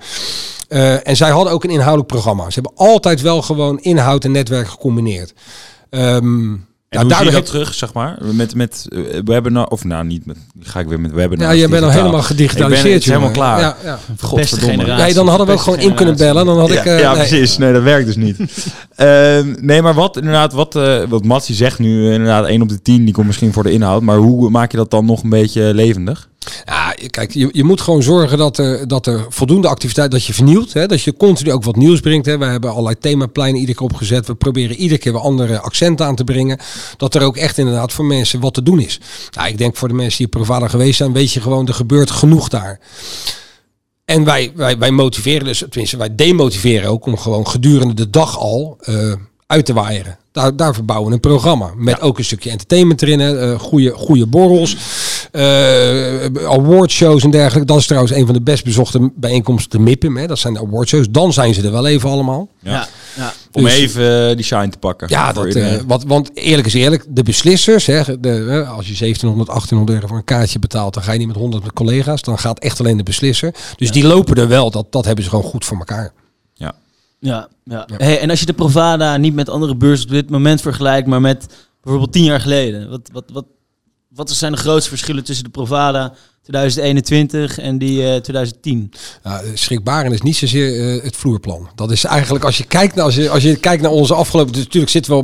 [0.67, 2.49] Eh, en zij hadden ook een inhoudelijk programma.
[2.49, 5.33] Ze hebben altijd wel gewoon inhoud en netwerk gecombineerd.
[5.89, 6.53] Ehm
[6.95, 8.17] nou, hoe zie je daardoor dat terug, zeg maar?
[8.31, 11.47] Met, met uh, webinar, of nou niet, met, ga ik weer met webinar.
[11.47, 12.95] Ja, je bent al helemaal gedigitaliseerd.
[12.95, 13.59] Ik ben, helemaal klaar.
[13.59, 13.99] Ja, ja.
[14.45, 15.07] Generatie.
[15.07, 16.45] Ja, dan hadden we ook gewoon in kunnen bellen.
[16.45, 17.27] Dan had ik, ja, eh, ja, nee.
[17.27, 17.57] precies.
[17.57, 18.37] Nee, dat werkt dus niet.
[18.95, 22.81] Ehm, nee, maar wat inderdaad, wat, eh wat Matsi zegt nu, inderdaad, 1 op de
[22.81, 24.01] 10, die komt misschien voor de inhoud.
[24.01, 26.29] Maar hoe maak je dat dan nog een beetje levendig?
[26.65, 30.33] Ja, kijk, je, je moet gewoon zorgen dat er, dat er voldoende activiteit, dat je
[30.33, 30.73] vernieuwt.
[30.73, 32.25] Hè, dat je continu ook wat nieuws brengt.
[32.25, 32.37] Hè.
[32.37, 34.27] We hebben allerlei themapleinen iedere keer opgezet.
[34.27, 36.59] We proberen iedere keer weer andere accenten aan te brengen.
[36.97, 38.99] Dat er ook echt inderdaad voor mensen wat te doen is.
[39.31, 42.11] Nou, ik denk voor de mensen die provider geweest zijn, weet je gewoon, er gebeurt
[42.11, 42.79] genoeg daar.
[44.05, 48.39] En wij, wij, wij motiveren dus, tenminste wij demotiveren ook om gewoon gedurende de dag
[48.39, 49.13] al eh,
[49.47, 50.17] uit te waaieren.
[50.31, 51.71] Daar, daar verbouwen we een programma.
[51.75, 53.19] Met ook een stukje entertainment erin.
[53.19, 54.77] Uh, goede, goede borrels.
[55.31, 57.67] Uh, awardshows en dergelijke.
[57.67, 59.79] Dat is trouwens een van de best bezochte bijeenkomsten.
[59.79, 60.17] De MIPIM.
[60.17, 60.27] Hè.
[60.27, 61.09] Dat zijn de awardshows.
[61.09, 62.47] Dan zijn ze er wel even allemaal.
[62.59, 62.87] Ja.
[63.15, 63.33] ja.
[63.51, 65.07] Om dus- even die shine te pakken.
[65.09, 67.05] Ja, dat, uh, wat, want eerlijk is eerlijk.
[67.09, 67.85] De beslissers.
[67.85, 70.93] Hè, de, als je 1700, 1800 euro voor een kaartje betaalt.
[70.93, 72.21] Dan ga je niet met 100 collega's.
[72.21, 73.53] Dan gaat echt alleen de beslisser.
[73.75, 74.71] Dus die lopen er wel.
[74.71, 76.13] Dat, dat hebben ze gewoon goed voor elkaar.
[77.25, 77.87] Ja, ja.
[77.97, 81.21] Hey, en als je de Provada niet met andere beurzen op dit moment vergelijkt, maar
[81.21, 81.47] met
[81.81, 82.89] bijvoorbeeld tien jaar geleden.
[82.89, 83.45] Wat, wat, wat,
[84.09, 88.91] wat zijn de grootste verschillen tussen de Provada 2021 en die uh, 2010?
[89.23, 91.69] Ja, schrikbarend is niet zozeer uh, het vloerplan.
[91.75, 94.53] Dat is eigenlijk als je kijkt naar, als je, als je kijkt naar onze afgelopen.
[94.53, 95.21] Dus natuurlijk zit wel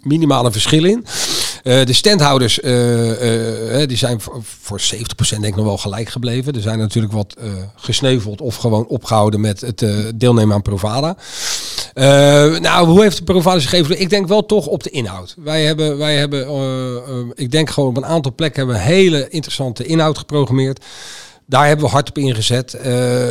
[0.00, 1.04] minimale verschil in.
[1.66, 4.94] Uh, de standhouders uh, die zijn voor 70%
[5.28, 6.54] denk ik nog wel gelijk gebleven.
[6.54, 7.36] Er zijn natuurlijk wat
[7.76, 11.16] gesneuveld of gewoon opgehouden met het deelnemen aan Provada.
[12.60, 14.00] nou, hoe heeft de Provada zich gegeven?
[14.00, 15.34] Ik denk wel toch op de inhoud.
[15.38, 16.48] Wij hebben, wij hebben
[17.34, 20.84] ik denk gewoon op een aantal plekken hebben we hele interessante inhoud geprogrammeerd.
[21.48, 22.76] Daar hebben we hard op ingezet.
[22.86, 23.30] Uh,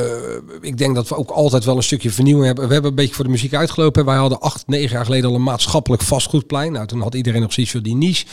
[0.61, 2.67] ik denk dat we ook altijd wel een stukje vernieuwing hebben.
[2.67, 4.05] We hebben een beetje voor de muziek uitgelopen.
[4.05, 6.71] Wij hadden acht, negen jaar geleden al een maatschappelijk vastgoedplein.
[6.71, 8.25] Nou, toen had iedereen nog zoiets voor die niche.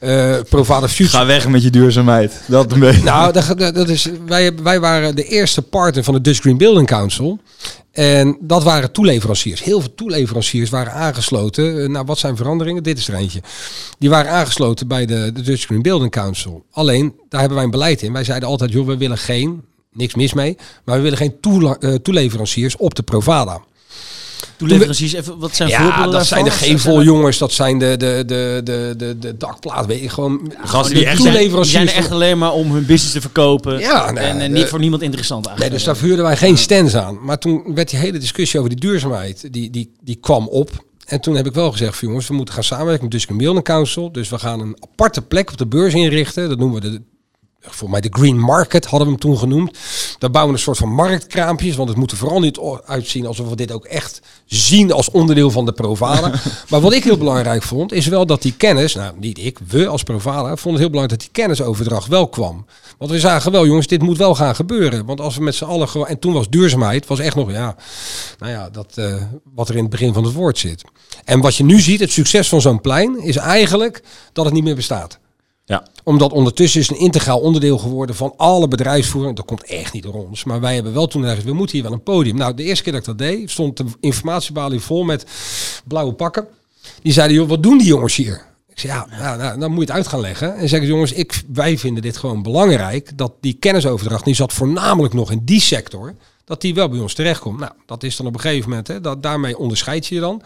[0.00, 1.16] Uh, Provada Future.
[1.16, 2.40] Ga weg met je duurzaamheid.
[2.46, 3.02] Dat een beetje.
[3.02, 6.86] Nou, dat, dat is, wij, wij waren de eerste partner van de Dutch Green Building
[6.86, 7.38] Council.
[7.96, 9.62] En dat waren toeleveranciers.
[9.62, 11.82] Heel veel toeleveranciers waren aangesloten.
[11.82, 12.82] Eh, nou, wat zijn veranderingen?
[12.82, 13.42] Dit is er eentje.
[13.98, 16.64] Die waren aangesloten bij de, de Dutch Green Building Council.
[16.70, 18.12] Alleen, daar hebben wij een beleid in.
[18.12, 19.62] Wij zeiden altijd, joh, we willen geen,
[19.92, 23.60] niks mis mee, maar we willen geen eh, toeleveranciers op de Provada.
[24.56, 28.94] Toeleveranciers, even, wat zijn ja, dat zijn de geveljongens, dat zijn de, de, de, de,
[28.96, 31.70] de, de dakplaat, weet je, gewoon gasten die, echt toeleveranciers.
[31.70, 34.40] Zijn, die zijn er echt alleen maar om hun business te verkopen ja, nou, en,
[34.40, 35.70] en, niet voor niemand interessant eigenlijk.
[35.70, 37.18] Nee, dus daar vuurden wij geen stands aan.
[37.24, 40.84] Maar toen werd die hele discussie over die duurzaamheid, die, die, die kwam op.
[41.06, 44.12] En toen heb ik wel gezegd, jongens, we moeten gaan samenwerken met Dusk Building Council.
[44.12, 46.48] Dus we gaan een aparte plek op de beurs inrichten.
[46.48, 47.02] Dat noemen we de
[47.68, 49.78] voor mij de Green Market hadden we hem toen genoemd.
[50.18, 53.48] Daar bouwen we een soort van marktkraampjes, want het moet er vooral niet uitzien alsof
[53.48, 56.32] we dit ook echt zien als onderdeel van de Provada.
[56.70, 59.86] maar wat ik heel belangrijk vond, is wel dat die kennis, nou niet ik, we
[59.86, 62.66] als Provada, vonden het heel belangrijk dat die kennisoverdracht wel kwam.
[62.98, 65.06] Want we zagen wel, jongens, dit moet wel gaan gebeuren.
[65.06, 67.76] Want als we met z'n allen gewoon, en toen was duurzaamheid, was echt nog, ja,
[68.38, 69.14] nou ja, dat uh,
[69.54, 70.84] wat er in het begin van het woord zit.
[71.24, 74.02] En wat je nu ziet, het succes van zo'n plein, is eigenlijk
[74.32, 75.18] dat het niet meer bestaat.
[75.68, 75.86] Ja.
[76.04, 79.36] Omdat ondertussen is een integraal onderdeel geworden van alle bedrijfsvoering.
[79.36, 80.44] Dat komt echt niet door ons.
[80.44, 82.36] Maar wij hebben wel toen gezegd, we moeten hier wel een podium.
[82.36, 85.26] Nou, de eerste keer dat ik dat deed, stond de informatiebalie vol met
[85.84, 86.46] blauwe pakken.
[87.02, 88.44] Die zeiden, joh, wat doen die jongens hier?
[88.68, 90.56] Ik zei, ja, nou, nou, dan moet je het uit gaan leggen.
[90.56, 93.18] En zeggen, jongens, ik, wij vinden dit gewoon belangrijk.
[93.18, 96.14] Dat die kennisoverdracht, die zat voornamelijk nog in die sector.
[96.44, 97.58] Dat die wel bij ons terechtkomt.
[97.58, 100.42] Nou, dat is dan op een gegeven moment, hè, dat, daarmee onderscheid je je dan.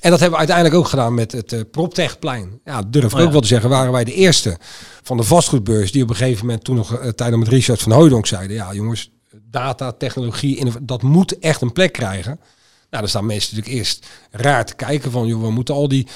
[0.00, 2.60] En dat hebben we uiteindelijk ook gedaan met het uh, PropTechplein.
[2.64, 4.58] Ja, durf ik oh ook wel te zeggen, waren wij de eerste
[5.02, 7.92] van de vastgoedbeurs die op een gegeven moment toen nog uh, tijdens met Richard van
[7.92, 9.10] Hooydonk zeiden, ja jongens,
[9.50, 12.40] data, technologie, dat moet echt een plek krijgen.
[12.90, 16.06] Nou, dan staan mensen natuurlijk eerst raar te kijken van, joh, we moeten al die,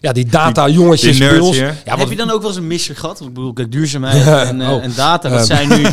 [0.00, 1.56] ja, die data jongetjes bij ons.
[1.56, 1.98] Ja, wat...
[1.98, 3.20] Heb je dan ook wel eens een misser gehad?
[3.20, 4.82] Ik bedoel, duurzaamheid en, uh, oh.
[4.82, 5.86] en data, dat zijn nu...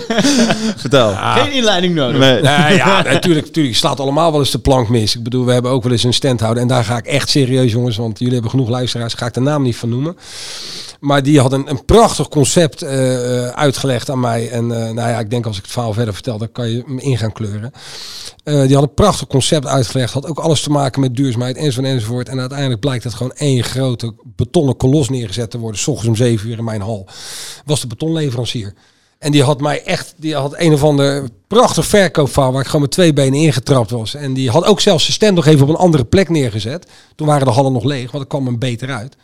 [0.76, 1.14] Vertel.
[1.14, 2.20] Geen inleiding nodig.
[2.20, 2.42] Nee.
[2.76, 5.16] ja, natuurlijk, natuurlijk slaat allemaal wel eens de plank mis.
[5.16, 7.28] Ik bedoel, we hebben ook wel eens een stand houden en daar ga ik echt
[7.28, 10.16] serieus, jongens, want jullie hebben genoeg luisteraars, ga ik de naam niet van noemen.
[11.06, 14.50] Maar die had een, een prachtig concept uh, uitgelegd aan mij.
[14.50, 16.82] En uh, nou ja, ik denk als ik het verhaal verder vertel, dan kan je
[16.86, 17.72] hem in gaan kleuren.
[18.44, 20.12] Die had een prachtig concept uitgelegd.
[20.12, 22.28] Had ook alles te maken met duurzaamheid enzovoort enzovoort.
[22.28, 25.80] En uiteindelijk blijkt het gewoon één grote betonnen kolos neergezet te worden.
[25.80, 27.08] S om zeven uur in mijn hal.
[27.64, 28.74] Was de betonleverancier.
[29.18, 32.82] En die had mij echt, die had een of ander prachtig verkoopverhaal waar ik gewoon
[32.82, 34.14] met twee benen ingetrapt was.
[34.14, 36.86] En die had ook zelfs zijn stand nog even op een andere plek neergezet.
[37.14, 39.16] Toen waren de hallen nog leeg, want er kwam hem beter uit.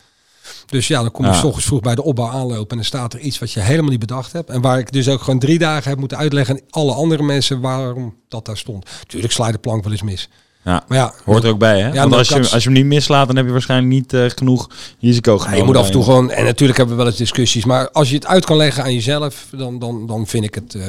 [0.67, 1.37] Dus ja, dan kom je ja.
[1.37, 3.91] s ochtends vroeg bij de opbouw aanlopen en dan staat er iets wat je helemaal
[3.91, 4.51] niet bedacht hebt.
[4.51, 7.61] En waar ik dus ook gewoon drie dagen heb moeten uitleggen aan alle andere mensen
[7.61, 8.91] waarom dat daar stond.
[9.07, 10.29] Tuurlijk sla de plank wel eens mis.
[10.65, 11.93] Ja, maar ja, hoort er ook bij, hè?
[11.93, 14.25] Ja, Want als je, als je hem niet mislaat, dan heb je waarschijnlijk niet uh,
[14.35, 14.69] genoeg
[15.01, 15.57] risico genomen.
[15.57, 17.91] Ja, je moet af en toe gewoon, en natuurlijk hebben we wel eens discussies, maar
[17.91, 20.75] als je het uit kan leggen aan jezelf, dan, dan, dan vind ik het...
[20.75, 20.85] Uh...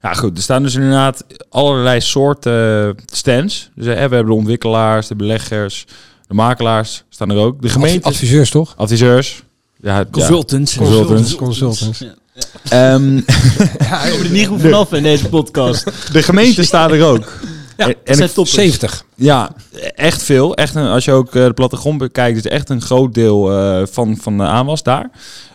[0.00, 0.36] Ja, goed.
[0.36, 3.70] Er staan dus inderdaad allerlei soorten stands.
[3.74, 5.84] Dus, we hebben de ontwikkelaars, de beleggers,
[6.28, 7.62] de makelaars staan er ook.
[7.62, 8.06] De gemeente.
[8.06, 8.74] Adviseurs toch?
[8.76, 9.42] Adviseurs.
[9.80, 10.76] Ja, consultants.
[10.76, 11.34] Consultants.
[11.34, 12.04] Consultants.
[12.68, 13.24] Ehm, Ik
[14.10, 16.12] kom er niet goed vanaf in deze podcast.
[16.12, 17.32] de gemeente staat er ook.
[17.76, 18.56] Ja, en, en zijn ik- toppers.
[18.56, 19.04] 70.
[19.14, 19.50] ja,
[19.94, 20.54] echt veel.
[20.54, 23.82] Echt een, als je ook eh, de plattegrond bekijkt, is echt een groot deel eh,
[23.90, 25.10] van, van de aanwas daar.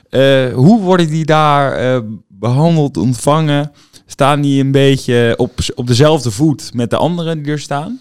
[0.10, 3.71] Eh, hoe worden die daar eh, behandeld, ontvangen?
[4.05, 7.99] Staan die een beetje op, op dezelfde voet met de anderen die er staan?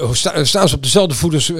[0.00, 1.50] Oh, sta- staan ze op dezelfde voeders?
[1.50, 1.56] eh,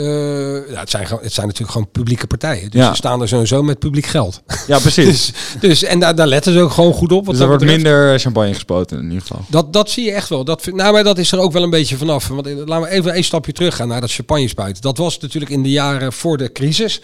[0.70, 2.70] ja, het, zijn, het zijn natuurlijk gewoon publieke partijen.
[2.70, 2.88] Dus Ja.
[2.88, 4.42] ze staan er sowieso met publiek geld.
[4.66, 5.06] Ja, precies.
[5.06, 7.24] Dus, dus, en daar, daar letten ze ook gewoon goed op.
[7.24, 7.82] Wat dus er wordt betreft.
[7.84, 9.44] minder champagne gespoten in ieder geval.
[9.48, 10.44] Dat, dat zie je echt wel.
[10.44, 12.28] Dat, nou, maar dat is er ook wel een beetje vanaf.
[12.28, 14.82] Want eh, laten we even een stapje terug gaan naar dat champagne spuiten.
[14.82, 17.00] Dat was natuurlijk in de jaren voor de crisis,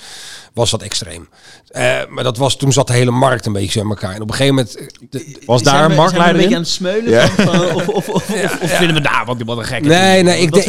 [0.55, 1.29] was dat extreem.
[1.69, 4.15] Eh, maar dat was, toen zat de hele markt een beetje in elkaar.
[4.15, 4.77] En op een gegeven moment...
[4.77, 6.53] eh, de- Was daar we- een marktleider in?
[6.53, 7.11] een beetje aan het smeulen?
[7.11, 7.29] Ja.
[7.29, 8.31] van- of, of, of, of,
[8.63, 10.67] of vinden we daar wat, wat een gekke Nee, nee, ik, denk-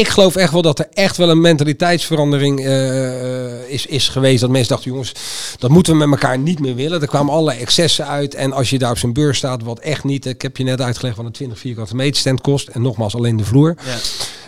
[0.00, 4.40] ik, geloof echt wel dat er echt wel een mentaliteitsverandering eh, is, is geweest.
[4.40, 5.12] Dat mensen dachten, jongens,
[5.58, 7.00] dat moeten we met elkaar niet meer willen.
[7.00, 8.34] Er kwamen allerlei excessen uit.
[8.34, 10.26] En als je daar op zijn beurs staat, wat echt niet...
[10.26, 12.68] Ik heb je net uitgelegd wat een 20 vierkante meter stand kost.
[12.68, 13.76] En nogmaals, alleen de vloer.
[13.84, 13.98] Ja.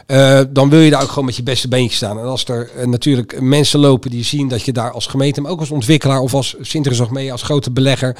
[0.06, 2.18] Eh, dan wil je daar ook gewoon met je beste beentje staan.
[2.18, 5.50] En als er eh, natuurlijk mensen lopen die zien dat je daar als gemeente, maar
[5.50, 8.16] ook als ontwikkelaar of als Sinterklaas mee, als grote belegger.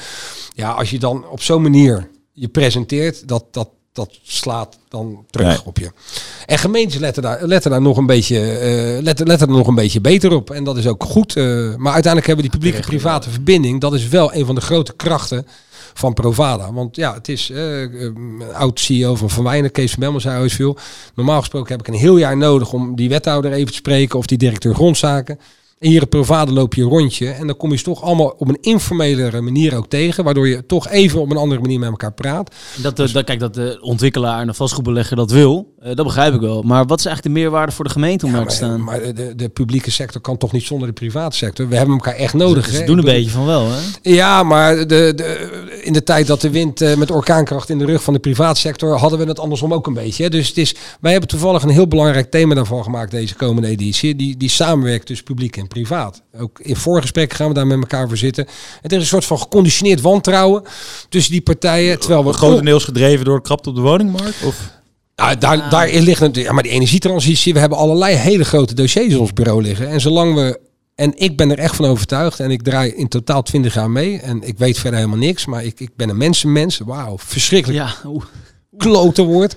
[0.55, 5.47] Ja, als je dan op zo'n manier je presenteert, dat, dat, dat slaat dan terug
[5.47, 5.59] Nee.
[5.65, 5.91] op je.
[6.47, 9.75] En gemeentes letten daar, letten daar nog een beetje, eh, letten, letten er nog een
[9.75, 10.51] beetje beter op.
[10.51, 11.37] En dat is ook goed.
[11.37, 11.45] eh,
[11.77, 13.81] maar uiteindelijk hebben die publieke-private verbinding.
[13.81, 15.47] Dat is wel een van de grote krachten
[15.95, 16.73] van Provada.
[16.73, 20.21] Want ja, het is eh, eh, een oud CEO van Van Wijnen, Kees van Bemmel,
[20.21, 20.77] zei ooit veel.
[21.15, 24.27] Normaal gesproken heb ik een heel jaar nodig om die wethouder even te spreken of
[24.27, 25.39] die directeur grondzaken.
[25.83, 28.35] En hier op Provada loop je een rondje en dan kom je ze toch allemaal
[28.39, 31.89] op een informelere manier ook tegen, waardoor je toch even op een andere manier met
[31.89, 32.55] elkaar praat.
[32.77, 36.35] Dat, de, dat, kijk, dat de ontwikkelaar en de vastgoedbelegger dat wil, eh, dat begrijp
[36.35, 36.63] ik wel.
[36.63, 38.85] Maar wat is eigenlijk de meerwaarde voor de gemeente om Ja, daar te staan?
[38.85, 41.69] maar de, de publieke sector kan toch niet zonder de private sector.
[41.69, 42.67] We hebben elkaar echt nodig.
[42.67, 43.79] Ze doen een bedoel- beetje van wel, hè?
[44.03, 47.85] Ja, maar de, de, in de tijd dat de wind eh, met orkaankracht in de
[47.85, 50.23] rug van de privaatsector hadden we het andersom ook een beetje.
[50.23, 50.31] Hè.
[50.31, 54.17] Dus het is, wij hebben toevallig een heel belangrijk thema daarvan gemaakt deze komende editie.
[54.17, 56.23] Die, die samenwerkt tussen publiek en privaat.
[56.39, 58.47] Ook in voorgesprekken gaan we daar met elkaar voor zitten.
[58.81, 60.63] Het is een soort van geconditioneerd wantrouwen
[61.09, 61.99] tussen die partijen.
[61.99, 64.43] Terwijl we Grotendeels gedreven door de krapte op de woningmarkt?
[64.45, 64.81] Of?
[65.17, 69.13] ja, daar, daarin ligt natuurlijk, ja, maar die energietransitie, we hebben allerlei hele grote dossiers
[69.13, 69.89] in ons bureau liggen.
[69.89, 70.61] En zolang we,
[70.95, 74.19] en ik ben er echt van overtuigd, en ik draai in totaal 20 jaar mee,
[74.19, 76.79] en ik weet verder helemaal niks, maar ik, ik ben een mensenmens.
[76.79, 78.25] Wauw, verschrikkelijk Ja, oeh.
[78.77, 79.55] Klote woord.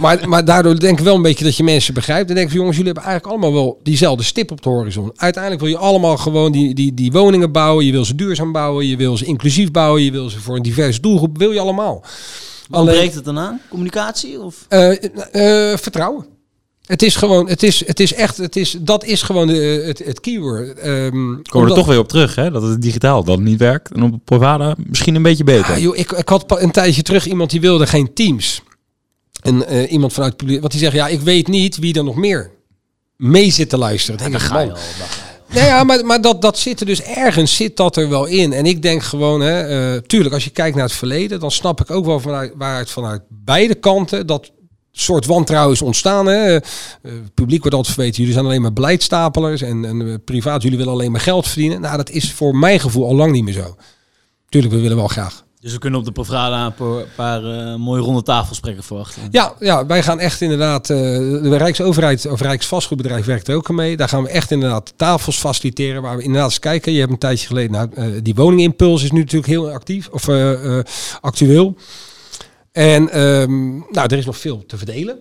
[0.00, 2.28] maar, maar daardoor denk ik wel een beetje dat je mensen begrijpt.
[2.28, 5.12] En denk ik, van, jongens, jullie hebben eigenlijk allemaal wel diezelfde stip op de horizon.
[5.16, 7.84] Uiteindelijk wil je allemaal gewoon die, die, die woningen bouwen.
[7.84, 8.86] Je wil ze duurzaam bouwen.
[8.86, 10.02] Je wil ze inclusief bouwen.
[10.02, 11.38] Je wil ze voor een diverse doelgroep.
[11.38, 12.04] Wil je allemaal.
[12.68, 13.60] Wat breekt het dan aan?
[13.68, 14.40] Communicatie?
[14.40, 14.66] Of?
[14.68, 14.92] Eh,
[15.72, 16.35] eh, vertrouwen.
[16.86, 19.98] Het is gewoon, het is, het is echt, het is, dat is gewoon de, het,
[20.04, 20.78] het keyword.
[20.78, 22.50] Ehm, Komen we omdat- er toch weer op terug, hè?
[22.50, 23.92] Dat het digitaal dan niet werkt.
[23.92, 25.72] En op Provada misschien een beetje beter.
[25.74, 28.62] Ah, joh, ik, ik had een tijdje terug iemand die wilde geen teams.
[29.42, 32.16] En eh, iemand vanuit publiek, wat die zegt, ja, ik weet niet wie er nog
[32.16, 32.50] meer
[33.16, 34.20] mee zit te luisteren.
[34.20, 34.76] Dan denk ik, man,
[35.54, 38.52] Nee, ja, maar, maar dat, dat zit er dus ergens zit dat er wel in.
[38.52, 39.60] En ik denk gewoon, hè,
[39.94, 42.90] eh, tuurlijk, als je kijkt naar het verleden, dan snap ik ook wel vanuit, waaruit
[42.90, 44.50] vanuit beide kanten dat
[45.00, 46.26] soort wantrouwen is ontstaan.
[46.26, 46.54] Hè.
[46.54, 46.60] Eh,
[47.02, 50.78] het publiek wordt altijd verweten, jullie zijn alleen maar beleidstapelers en, en eh, privaat, jullie
[50.78, 51.80] willen alleen maar geld verdienen.
[51.80, 53.76] Nou, dat is voor mijn gevoel al lang niet meer zo.
[54.48, 55.44] Tuurlijk, we willen wel graag.
[55.60, 59.22] Dus we kunnen op de Provada een paar, eh, mooie ronde tafelsprekken verwachten.
[59.30, 60.86] Ja, ja, wij gaan echt inderdaad.
[60.86, 63.96] de Rijksoverheid of Rijksvastgoedbedrijf werkt er ook mee.
[63.96, 66.02] Daar gaan we echt inderdaad tafels faciliteren.
[66.02, 66.92] Waar we inderdaad eens kijken.
[66.92, 67.70] Je hebt een tijdje geleden.
[67.70, 70.28] Nou, die woningimpuls is nu natuurlijk heel actief of
[71.20, 71.76] actueel.
[72.76, 75.18] En ehm, nou, er is nog veel te verdelen.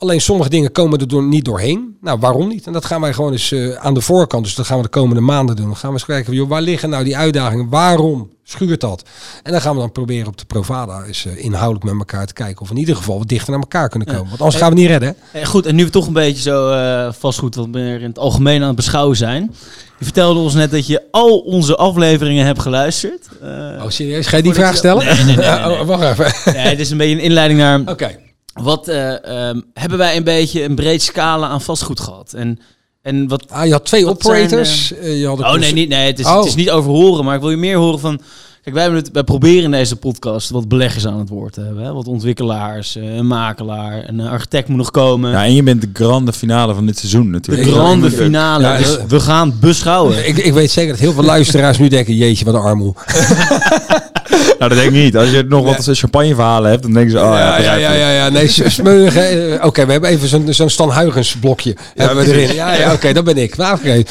[0.00, 1.96] Alleen sommige dingen komen er door, niet doorheen.
[2.00, 2.66] Nou, waarom niet?
[2.66, 4.44] En dat gaan wij gewoon eens eh, aan de voorkant.
[4.44, 5.66] Dus dat gaan we de komende maanden doen.
[5.66, 7.68] Dan gaan we eens kijken, joh, waar liggen nou die uitdagingen?
[7.68, 9.02] Waarom schuurt dat?
[9.42, 12.32] En dan gaan we dan proberen op de Provada eens eh, inhoudelijk met elkaar te
[12.32, 12.62] kijken.
[12.62, 14.28] Of in ieder geval wat dichter naar elkaar kunnen komen.
[14.28, 15.16] Want anders gaan we niet redden.
[15.30, 15.44] hè?
[15.44, 18.60] Goed, en nu we toch een beetje zo eh, vastgoed wat meer in het algemeen
[18.60, 19.54] aan het beschouwen zijn.
[19.98, 23.28] Je vertelde ons net dat je al onze afleveringen hebt geluisterd.
[23.42, 24.26] Oh, serieus?
[24.26, 25.04] Ga je die vraag stellen?
[25.04, 25.78] Nee, nee, nee, nee, nee.
[25.80, 26.52] Oh, wacht even.
[26.52, 27.80] ja, het is een beetje een inleiding naar...
[27.86, 28.26] Oké.
[28.62, 32.32] Wat eh, ehm, hebben wij een beetje een breed scala aan vastgoed gehad?
[32.32, 32.58] En,
[33.02, 33.44] en wat...
[33.50, 34.92] Ah, je had twee operators.
[34.92, 36.36] Eh, je had Oh nee, niet, nee het, is, Oh.
[36.36, 38.20] het is niet over horen, maar ik wil je meer horen van...
[38.68, 41.60] Kijk, wij, hebben het, wij proberen in deze podcast wat beleggers aan het woord te
[41.60, 41.84] hebben.
[41.84, 41.92] Hè?
[41.92, 45.30] Wat ontwikkelaars, eh, een makelaar, een architect moet nog komen.
[45.30, 47.68] Ja, en je bent de grande finale van dit seizoen de natuurlijk.
[47.68, 48.62] grande finale.
[48.62, 50.28] Ja, dus we gaan beschouwen.
[50.28, 52.94] Ik, ik weet zeker dat heel veel luisteraars nu denken, jeetje, wat een armoe.
[54.58, 55.16] Nou, dat denk ik niet.
[55.16, 58.10] Als je nog wat champagneverhalen hebt, dan denken ze, oh ja, ja, ja, ja, ja,
[58.10, 58.28] ja.
[58.28, 59.14] Nee, s- smeuig.
[59.14, 59.54] hè.
[59.56, 61.76] Eh, Oké, we hebben even zo'n zo'n Stan Huygens blokje.
[61.94, 62.42] hebben we precies.
[62.42, 62.54] erin.
[62.56, 63.56] Ja, ja oké, dat ben ik.
[63.56, 64.02] Nou, oké.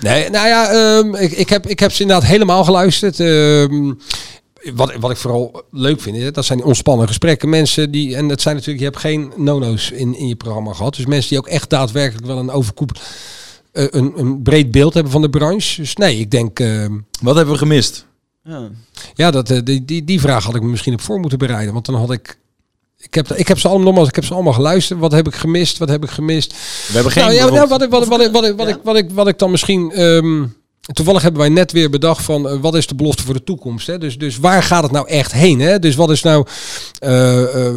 [0.00, 3.20] Nee, nou ja, ehm, ik, ik, heb, ik heb ze inderdaad helemaal geluisterd.
[3.20, 3.92] Ehm,
[4.74, 7.48] wat, wat ik vooral leuk vind, hè, dat zijn die ontspannen gesprekken.
[7.48, 10.94] Mensen die, en dat zijn natuurlijk, je hebt geen nono's in, in je programma gehad.
[10.96, 12.90] Dus mensen die ook echt daadwerkelijk wel een overkoep,
[13.72, 15.80] eh, een, een breed beeld hebben van de branche.
[15.80, 18.06] Dus nee, ik denk, ehm, Wat hebben we gemist?
[18.44, 18.68] Ja.
[19.14, 21.72] ja, dat, eh, die, die, die vraag had ik me misschien op voor moeten bereiden.
[21.72, 22.38] Want dan had ik.
[22.98, 25.00] Ik heb, ik heb ze allemaal, nogmaals, ik heb ze allemaal geluisterd.
[25.00, 25.78] Wat heb ik gemist?
[25.78, 26.52] Wat heb ik gemist?
[26.86, 27.22] We hebben geen...
[27.22, 29.10] nou, ja, nou, wat, ik, wat, ik, wat, ik, wat, ik, wat, ik, wat, ik,
[29.10, 29.92] wat ik dan misschien.
[29.92, 30.44] ehm,
[30.92, 33.86] toevallig hebben wij net weer bedacht van eh, wat is de belofte voor de toekomst.
[33.86, 33.98] Hè?
[33.98, 35.60] Dus, dus waar gaat het nou echt heen?
[35.60, 35.78] Hè?
[35.78, 36.46] Dus wat is nou.
[36.98, 37.72] eh, eh,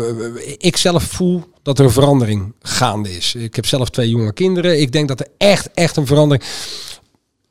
[0.57, 3.35] ik zelf voel dat er een verandering gaande is.
[3.35, 4.81] Ik heb zelf twee jonge kinderen.
[4.81, 6.49] Ik denk dat er echt, echt een verandering.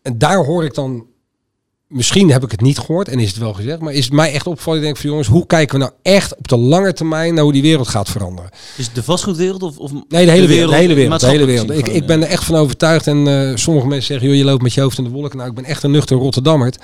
[0.02, 1.06] En daar hoor ik dan
[1.88, 4.32] misschien heb ik het niet gehoord en is het wel gezegd, maar is het mij
[4.32, 4.78] echt opvallen.
[4.78, 7.52] Ik denk van jongens, hoe kijken we nou echt op de lange termijn naar hoe
[7.52, 8.50] die wereld gaat veranderen?
[8.76, 11.44] Is het de vastgoedwereld of, of Nee, de hele wereld, de hele wereld, de hele
[11.44, 11.70] wereld.
[11.70, 14.62] Ik, ik ben er echt van overtuigd en eh, sommige mensen zeggen, joh, je loopt
[14.62, 15.36] met je hoofd in de wolken.
[15.36, 16.78] Nou, ik ben echt een nuchter Rotterdammert.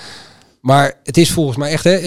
[0.62, 1.98] Maar het is volgens mij echt, hè,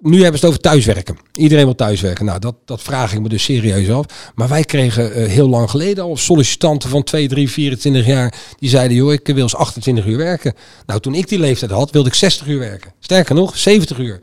[0.00, 1.18] nu hebben ze het over thuiswerken.
[1.32, 2.24] Iedereen wil thuiswerken.
[2.24, 4.04] Nou, dat, dat vraag ik me dus serieus af.
[4.34, 8.34] Maar wij kregen eh, heel lang geleden al sollicitanten van 2, 3, 24 jaar.
[8.58, 10.54] Die zeiden, joh, ik wil eens 28 uur werken.
[10.86, 12.92] Nou, toen ik die leeftijd had, wilde ik 60 uur werken.
[12.98, 14.20] Sterker nog, 70 uur.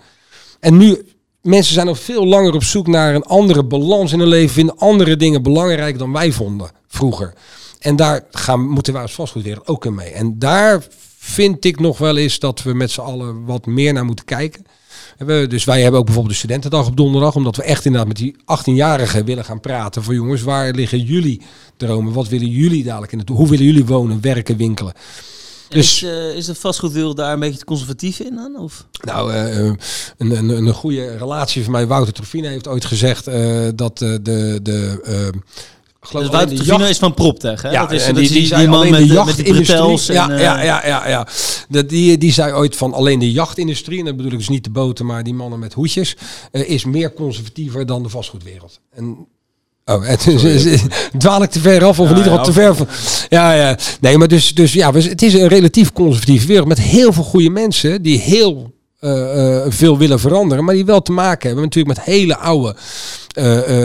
[0.60, 1.06] En nu,
[1.42, 4.54] mensen zijn nog veel langer op zoek naar een andere balans in hun leven.
[4.54, 7.34] Vinden andere dingen belangrijk dan wij vonden vroeger.
[7.80, 10.10] En daar gaan, moeten wij als vastgoedwereld ook in mee.
[10.10, 10.84] En daar
[11.24, 14.66] vind ik nog wel eens dat we met z'n allen wat meer naar moeten kijken.
[15.18, 17.36] We, dus wij hebben ook bijvoorbeeld de studentendag op donderdag.
[17.36, 20.04] Omdat we echt inderdaad met die 18-jarigen willen gaan praten.
[20.04, 21.42] Van jongens, waar liggen jullie
[21.78, 22.14] dromen?
[22.14, 23.50] Wat willen jullie dadelijk in de toekomst?
[23.50, 24.94] Hoe willen jullie wonen, werken, winkelen?
[25.70, 28.58] Dus, is, eh, is de vastgoedwereld daar een beetje te conservatief in dan?
[28.60, 28.86] Of?
[29.06, 29.78] Nou, eh, een,
[30.18, 34.60] een, een goede relatie van mij, Wouter Trofine, heeft ooit gezegd eh, dat eh, de...
[34.64, 35.40] de eh,
[36.02, 37.70] geloof Dus Wouter jacht- is van PropTech, hè?
[37.70, 40.10] Ja, dat is, en die, die, man alleen met, de die jachtindustrie- bretels.
[40.10, 41.28] En, ja, eh, ja, ja, ja, ja.
[41.70, 44.64] Dat, die, die zei ooit van alleen de jachtindustrie, en dat bedoel ik dus niet
[44.64, 46.16] de boten, maar die mannen met hoedjes,
[46.52, 48.80] eh, is meer conservatiever dan de vastgoedwereld.
[48.94, 49.28] En
[49.86, 50.82] Oh, het is,
[51.18, 52.88] dwaal ik te ver af of in Ja, ieder geval ja, te ver van.
[53.30, 53.78] Ja, ja.
[54.02, 57.50] Nee, maar dus, dus ja, het is een relatief conservatieve wereld met heel veel goede
[57.50, 62.06] mensen die heel eh, veel willen veranderen, maar die wel te maken hebben natuurlijk met
[62.06, 62.76] hele oude,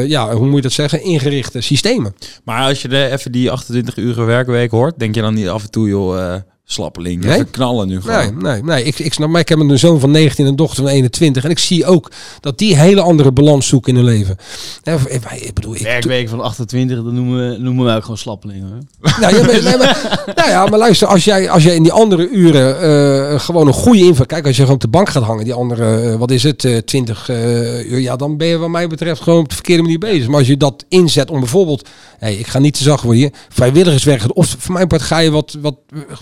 [0.09, 2.15] ja, hoe moet je dat zeggen, ingerichte systemen.
[2.45, 5.63] Maar als je de, even die 28 uur werkweek hoort, denk je dan niet af
[5.63, 7.45] en toe, joh, eh slappeling, Nee.
[7.45, 8.39] knallen nu gewoon.
[8.39, 8.85] Nee, nee, nee.
[8.85, 11.45] Ik, ik snap, maar ik heb een zoon van 19 en een dochter van 21.
[11.45, 14.37] En ik zie ook dat die hele andere balans zoeken in hun leven.
[14.83, 18.19] Ja, ik, ik bedoel, ik, Werkweken van 28, dat noemen we, noemen we ook gewoon
[18.19, 18.89] slappelingen.
[19.21, 21.93] Nou, ja, maar, nee, maar, nou ja, maar luister, als jij, als jij in die
[21.93, 24.27] andere uren eh, gewoon een goede invloed...
[24.27, 26.65] Kijk, als je gewoon op de bank gaat hangen, die andere, eh, wat is het,
[26.65, 27.99] eh 20 eh, uur...
[27.99, 30.27] Ja, dan ben je wat mij betreft gewoon op de verkeerde manier bezig.
[30.29, 31.89] Maar als je dat inzet om bijvoorbeeld...
[32.19, 33.33] Hey, ik ga niet te zacht worden hier.
[33.49, 35.75] Vrijwilligerswerk, of voor mijn part ga je wat, wat...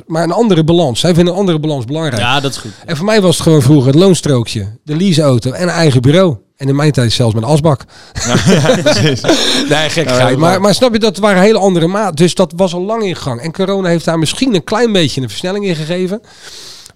[0.07, 1.01] Maar een andere balans.
[1.01, 2.19] Zij vinden een andere balans belangrijk.
[2.19, 2.73] Ja, dat is goed.
[2.87, 6.37] En voor mij was het gewoon vroeger het loonstrookje, de leaseauto en een eigen bureau.
[6.57, 7.81] En in mijn tijd zelfs met een asbak.
[9.69, 10.39] nee, gekkigheid.
[10.39, 12.17] Maar, maar snap je, dat waren hele andere maat.
[12.17, 13.41] Dus dat was al lang in gang.
[13.41, 16.21] En corona heeft daar misschien een klein beetje een versnelling in gegeven.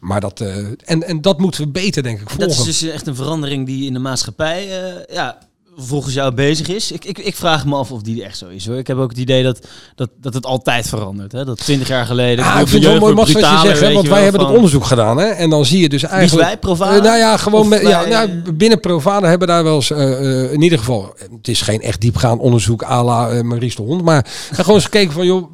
[0.01, 2.49] Maar dat, eh, en, en dat moeten we beter, denk ik, volgen.
[2.49, 5.39] Dat is dus echt een verandering die in de maatschappij eh, ja,
[5.81, 6.93] volgens jou bezig is.
[6.93, 8.67] Ik, ik, ik vraag me af of die echt zo is.
[8.67, 8.77] Hoor.
[8.77, 11.33] Ik heb ook het idee dat, dat, dat het altijd verandert.
[11.33, 11.45] Hè?
[11.45, 12.45] Dat twintig jaar geleden...
[12.45, 13.81] Ah, ik vind het mooi, wat je brutaler, zegt.
[13.81, 15.19] hè, weet Want wij hebben dat van- onderzoek gedaan.
[15.19, 15.27] Hè?
[15.27, 16.61] En dan zie je dus eigenlijk...
[16.63, 16.77] wij?
[16.97, 19.91] Eh, nou ja, gewoon met, ja, wij, nou, eh, binnen Provada hebben daar wel eens,
[19.91, 23.83] eh, in ieder geval, het is geen echt diepgaand onderzoek à la eh, Maurice de
[23.83, 25.53] Hond, maar gewoon eens gekeken van, joh,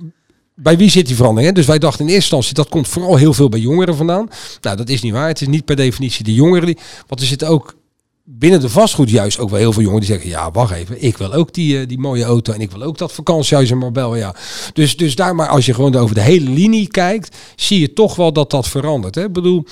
[0.54, 1.48] bij wie zit die verandering?
[1.48, 1.54] Hè?
[1.60, 4.28] Dus wij dachten in eerste instantie, dat komt vooral heel veel bij jongeren vandaan.
[4.60, 5.28] Nou, dat is niet waar.
[5.28, 7.74] Het is niet per definitie de jongeren, die, want er zitten ook
[8.24, 11.16] binnen de vastgoed juist ook wel heel veel jongeren die zeggen, ja, wacht even, ik
[11.16, 14.16] wil ook die, eh, die mooie auto en ik wil ook dat vakantiehuis in Marbella,
[14.16, 14.34] ja.
[14.72, 18.16] Dus, dus daar maar, als je gewoon over de hele linie kijkt, zie je toch
[18.16, 19.14] wel dat dat verandert.
[19.14, 19.24] Hè?
[19.24, 19.64] Ik bedoel,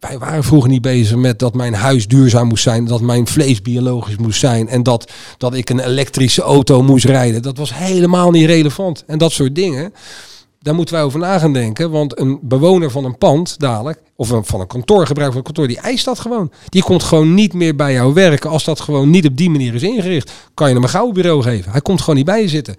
[0.00, 3.62] wij waren vroeger niet bezig met dat mijn huis duurzaam moest zijn, dat mijn vlees
[3.62, 7.42] biologisch moest zijn en dat, dat ik een elektrische auto moest rijden.
[7.42, 9.04] Dat was helemaal niet relevant.
[9.06, 9.92] En dat soort dingen,
[10.64, 11.90] daar moeten wij over na gaan denken.
[11.90, 15.66] Want een bewoner van een pand dadelijk, of een, van een kantoorgebruik van een kantoor,
[15.68, 16.52] die eist dat gewoon.
[16.68, 19.74] Die komt gewoon niet meer bij jou werken als dat gewoon niet op die manier
[19.74, 20.32] is ingericht.
[20.54, 21.72] Kan je hem een gauw bureau geven.
[21.72, 22.74] Hij komt gewoon niet bij je zitten.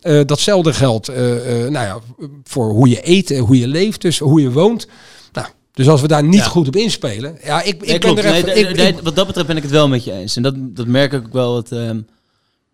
[0.00, 1.98] Eh, datzelfde geldt eh, eh, nou ja,
[2.44, 4.86] voor hoe je eet, hoe je leeft, dus hoe je woont.
[5.32, 6.44] Nou, Dus als we daar niet Ja.
[6.44, 7.38] goed op inspelen.
[7.44, 8.18] Ja, ik, ik Nee, ben klopt.
[8.18, 8.48] er Nee, even.
[8.54, 10.36] nee, ik- nee, ik- wat dat betreft ben ik het wel met je eens.
[10.36, 11.52] En dat, dat merk ik ook wel.
[11.52, 12.00] Wat, ehm,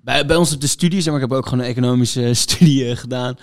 [0.04, 2.88] bij, bij ons op de studie, zeg maar, ik heb ook gewoon een economische studie
[2.88, 3.36] eh, gedaan.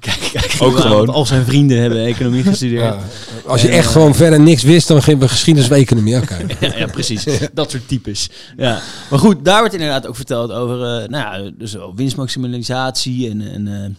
[0.00, 1.08] Kijk, kijk Ook aan, gewoon.
[1.08, 2.82] Al zijn vrienden hebben economie gestudeerd.
[2.94, 2.98] ja,
[3.46, 6.16] als je En, echt eh, gewoon verder niks wist, dan gingen we geschiedenis of economie.
[6.16, 6.36] Oké.
[6.60, 7.24] Ja, ja, precies.
[7.52, 8.30] Dat soort types.
[8.56, 8.80] Ja.
[9.10, 13.68] Maar goed, daar wordt inderdaad ook verteld over eh, nou ja, dus winstmaximalisatie en, en,
[13.68, 13.90] eh,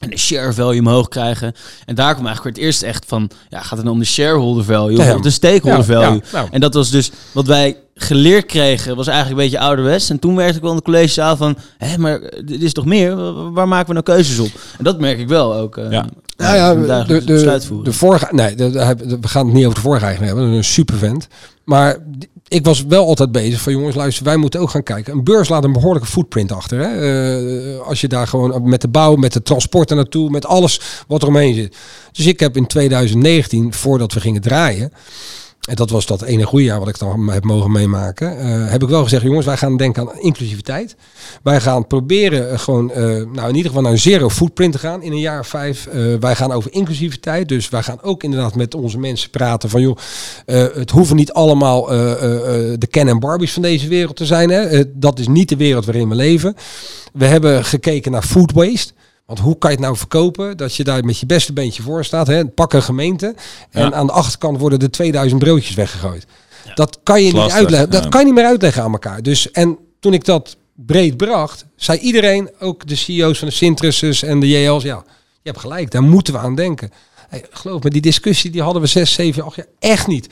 [0.00, 1.52] en de share value omhoog krijgen.
[1.86, 4.04] En daar kwam eigenlijk voor het eerst echt van, ja, gaat het dan om de
[4.04, 5.10] shareholder value Ja, ja.
[5.10, 6.22] of om de stakeholder Ja, ja, value?
[6.32, 6.48] nou.
[6.50, 10.10] En dat was dus wat wij geleerd kregen, was eigenlijk een beetje ouderwets.
[10.10, 13.16] En toen werkte ik wel in de collegezaal van, hé, maar dit is toch meer?
[13.52, 14.50] Waar- maken we nou keuzes op?
[14.78, 15.76] En dat merk ik wel ook.
[15.76, 16.06] eh, Ja.
[16.36, 19.74] Nou ja, de, de, de, vorige, nee, de, de- de- we gaan het niet over
[19.76, 20.44] de vorige eigenaar hebben.
[20.46, 21.28] Dat is een supervent.
[21.64, 21.96] Maar
[22.50, 25.12] ik was wel altijd bezig van jongens, luister, wij moeten ook gaan kijken.
[25.12, 26.78] Een beurs laat een behoorlijke footprint achter.
[26.78, 26.88] Hè?
[26.88, 30.80] Eh, als je daar gewoon met de bouw, met de transport er naartoe, met alles
[31.06, 31.76] wat er omheen zit.
[32.12, 34.92] Dus ik heb in 2019, voordat we gingen draaien,
[35.68, 38.38] en dat was dat ene goede jaar wat ik dan heb mogen meemaken.
[38.38, 40.96] eh, heb ik wel gezegd, jongens, wij gaan denken aan inclusiviteit.
[41.42, 44.78] Wij gaan proberen eh, gewoon, eh, nou in ieder geval naar een zero footprint te
[44.78, 45.88] gaan in een jaar of vijf.
[46.20, 47.48] Wij gaan over inclusiviteit.
[47.48, 49.96] Dus wij gaan ook inderdaad met onze mensen praten van, joh,
[50.74, 54.50] het hoeven niet allemaal de Ken en Barbies van deze wereld te zijn.
[54.50, 54.84] Hè?
[54.98, 56.56] Dat is niet de wereld waarin we leven.
[57.12, 58.92] We hebben gekeken naar food waste.
[59.30, 62.04] Want hoe kan je het nou verkopen dat je daar met je beste beentje voor
[62.04, 62.26] staat?
[62.26, 62.46] Hè?
[62.46, 63.34] Pak een gemeente
[63.70, 63.92] en Ja.
[63.92, 66.26] aan de achterkant worden er 2000 broodjes weggegooid.
[66.74, 67.90] Dat kan je niet uitleggen.
[67.90, 68.08] Dat ja.
[68.08, 69.22] kan je niet meer uitleggen aan elkaar.
[69.22, 74.22] Dus en toen ik dat breed bracht, zei iedereen, ook de CEO's van de Sintrus's
[74.22, 75.02] en de JL's, ja,
[75.42, 76.90] je hebt gelijk, daar moeten we aan denken.
[77.28, 80.28] Hey, geloof me, die discussie die hadden we zes, zeven, acht jaar echt niet.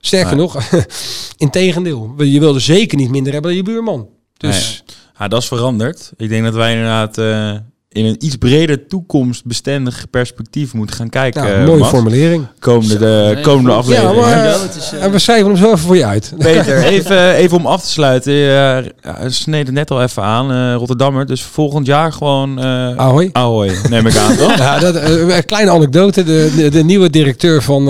[0.00, 0.44] Sterker Nee.
[0.44, 0.56] nog,
[1.36, 4.08] integendeel, je wilde zeker niet minder hebben dan je buurman.
[4.36, 4.84] Dus
[5.18, 6.12] Ja, dat is veranderd.
[6.16, 7.56] Ik denk dat wij inderdaad eh,
[7.92, 11.46] in een iets breder toekomstbestendig perspectief moeten gaan kijken.
[11.58, 12.46] ja, mooie formulering.
[12.58, 14.14] Komende, de, Nee, komende aflevering.
[14.14, 16.32] Ja, maar- Ja, is, eh, En we schrijven hem zo even voor je uit.
[16.38, 18.32] Peter, even, even om af te sluiten.
[18.32, 21.26] Je uh, sneed het net al even aan, eh, Rotterdammer.
[21.26, 23.28] Dus volgend jaar gewoon eh Ahoy.
[23.32, 24.56] Ahoy, neem ik aan, toch?
[24.70, 26.24] Ja, dat, een kleine anekdote.
[26.24, 27.82] De, de, de nieuwe directeur van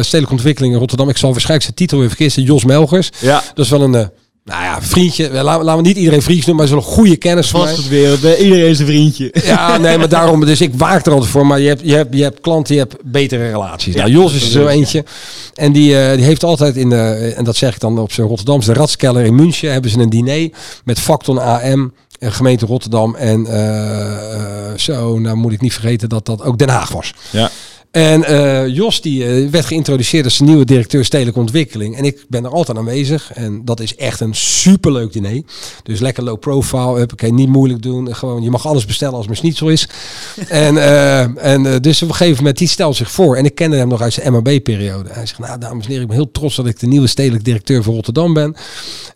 [0.00, 1.08] Stedelijke Ontwikkeling in Rotterdam.
[1.08, 2.42] Ik zal waarschijnlijk zijn titel weer vergissen.
[2.42, 3.10] Jos Melgers.
[3.18, 3.42] Ja.
[3.54, 4.06] Dat is wel een, eh,
[4.44, 5.30] nou ja, vriendje.
[5.42, 7.68] Laten we niet iedereen vriendje noemen, maar een goede kennis van mij.
[7.68, 9.34] Vastgoedwereld, eh, iedereen is een vriendje.
[9.44, 10.44] Ja, nee, maar daarom.
[10.44, 11.46] Dus ik waak er altijd voor.
[11.46, 13.94] Maar je hebt, je hebt, je hebt klanten, je hebt betere relaties.
[13.94, 15.04] nou, Jos is er zo eentje.
[15.54, 18.26] En die, eh, die heeft altijd in de, en dat zeg ik dan op zijn
[18.26, 20.50] Rotterdamse Ratskeller in München, hebben ze een diner
[20.84, 21.92] met Facton AM.
[22.18, 26.58] en Gemeente Rotterdam en eh, eh, zo, nou moet ik niet vergeten dat dat ook
[26.58, 27.14] Den Haag was.
[27.30, 27.50] Ja.
[27.92, 31.96] En eh, Jos die eh, werd geïntroduceerd als de nieuwe directeur stedelijke ontwikkeling.
[31.96, 33.32] En ik ben er altijd aanwezig.
[33.32, 35.42] En dat is echt een superleuk diner.
[35.82, 36.98] Dus lekker low profile.
[36.98, 38.14] Huppakee, niet moeilijk doen.
[38.14, 39.88] Gewoon, je mag alles bestellen als het maar schnitzel is.
[40.48, 43.36] en eh, en dus op een gegeven moment, die stelt zich voor.
[43.36, 45.08] En ik kende hem nog uit zijn MAB-periode.
[45.12, 47.44] Hij zegt, nou dames en heren, ik ben heel trots dat ik de nieuwe stedelijk
[47.44, 48.56] directeur van Rotterdam ben.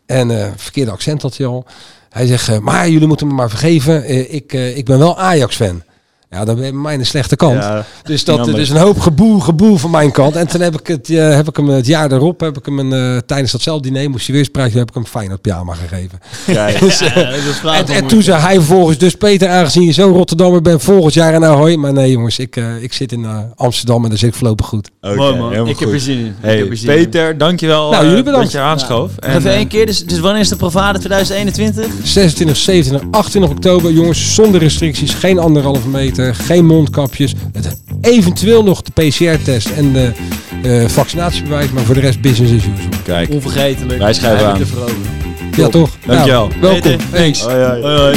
[0.06, 1.66] En verkeerde accent had hij al.
[2.10, 4.10] Hij zegt, maar jullie moeten me maar vergeven.
[4.34, 5.82] Ik, ik ben wel Ajax-fan.
[6.30, 7.62] Ja, dan ben je bij mij een slechte kant.
[7.62, 8.58] Ja, Dus dat jammer.
[8.60, 10.36] is een hoop geboel, geboel van mijn kant.
[10.36, 12.78] En toen heb ik, het, eh, heb ik hem het jaar daarop, heb ik hem
[12.78, 16.18] een, eh, tijdens datzelfde diner, moest weer prijzen, heb ik hem een Feyenoord pyjama gegeven.
[16.46, 16.78] Kijk.
[16.86, 19.82] Dus, Ja, eh, dat is wel en, en toen zei hij vervolgens, dus Peter, aangezien
[19.82, 21.74] je zo Rotterdammer bent, volgend jaar in Ahoy.
[21.76, 24.66] Maar nee jongens, ik, eh, ik zit in eh, Amsterdam en daar zit ik voorlopig
[24.66, 24.90] goed.
[25.00, 25.92] Oké, Mooi man, ik heb goed.
[25.92, 26.26] er zin in.
[26.50, 26.96] Ik heb er zin in.
[27.04, 28.44] Peter, dankjewel Nou, jullie bedankt.
[28.44, 29.10] dat je aanschoof.
[29.20, 31.86] Nog even één keer, dus, dus wanneer is de Provade 2021?
[32.02, 37.34] 26, 27, 28 oktober, jongens, zonder restricties, geen anderhalve meter, eh, geen mondkapjes.
[37.52, 40.12] Het, eventueel nog de PCR-test en de
[40.62, 43.02] eh, vaccinatiebewijs, maar voor de rest business as usual.
[43.04, 43.98] Kijk, onvergetelijk.
[43.98, 44.60] Wij schrijven aan.
[45.56, 45.90] Ja, toch?
[46.06, 46.48] Dankjewel.
[46.48, 46.96] Nou, welkom.
[47.12, 47.40] Thanks.
[47.40, 48.16] Hoi, hoi.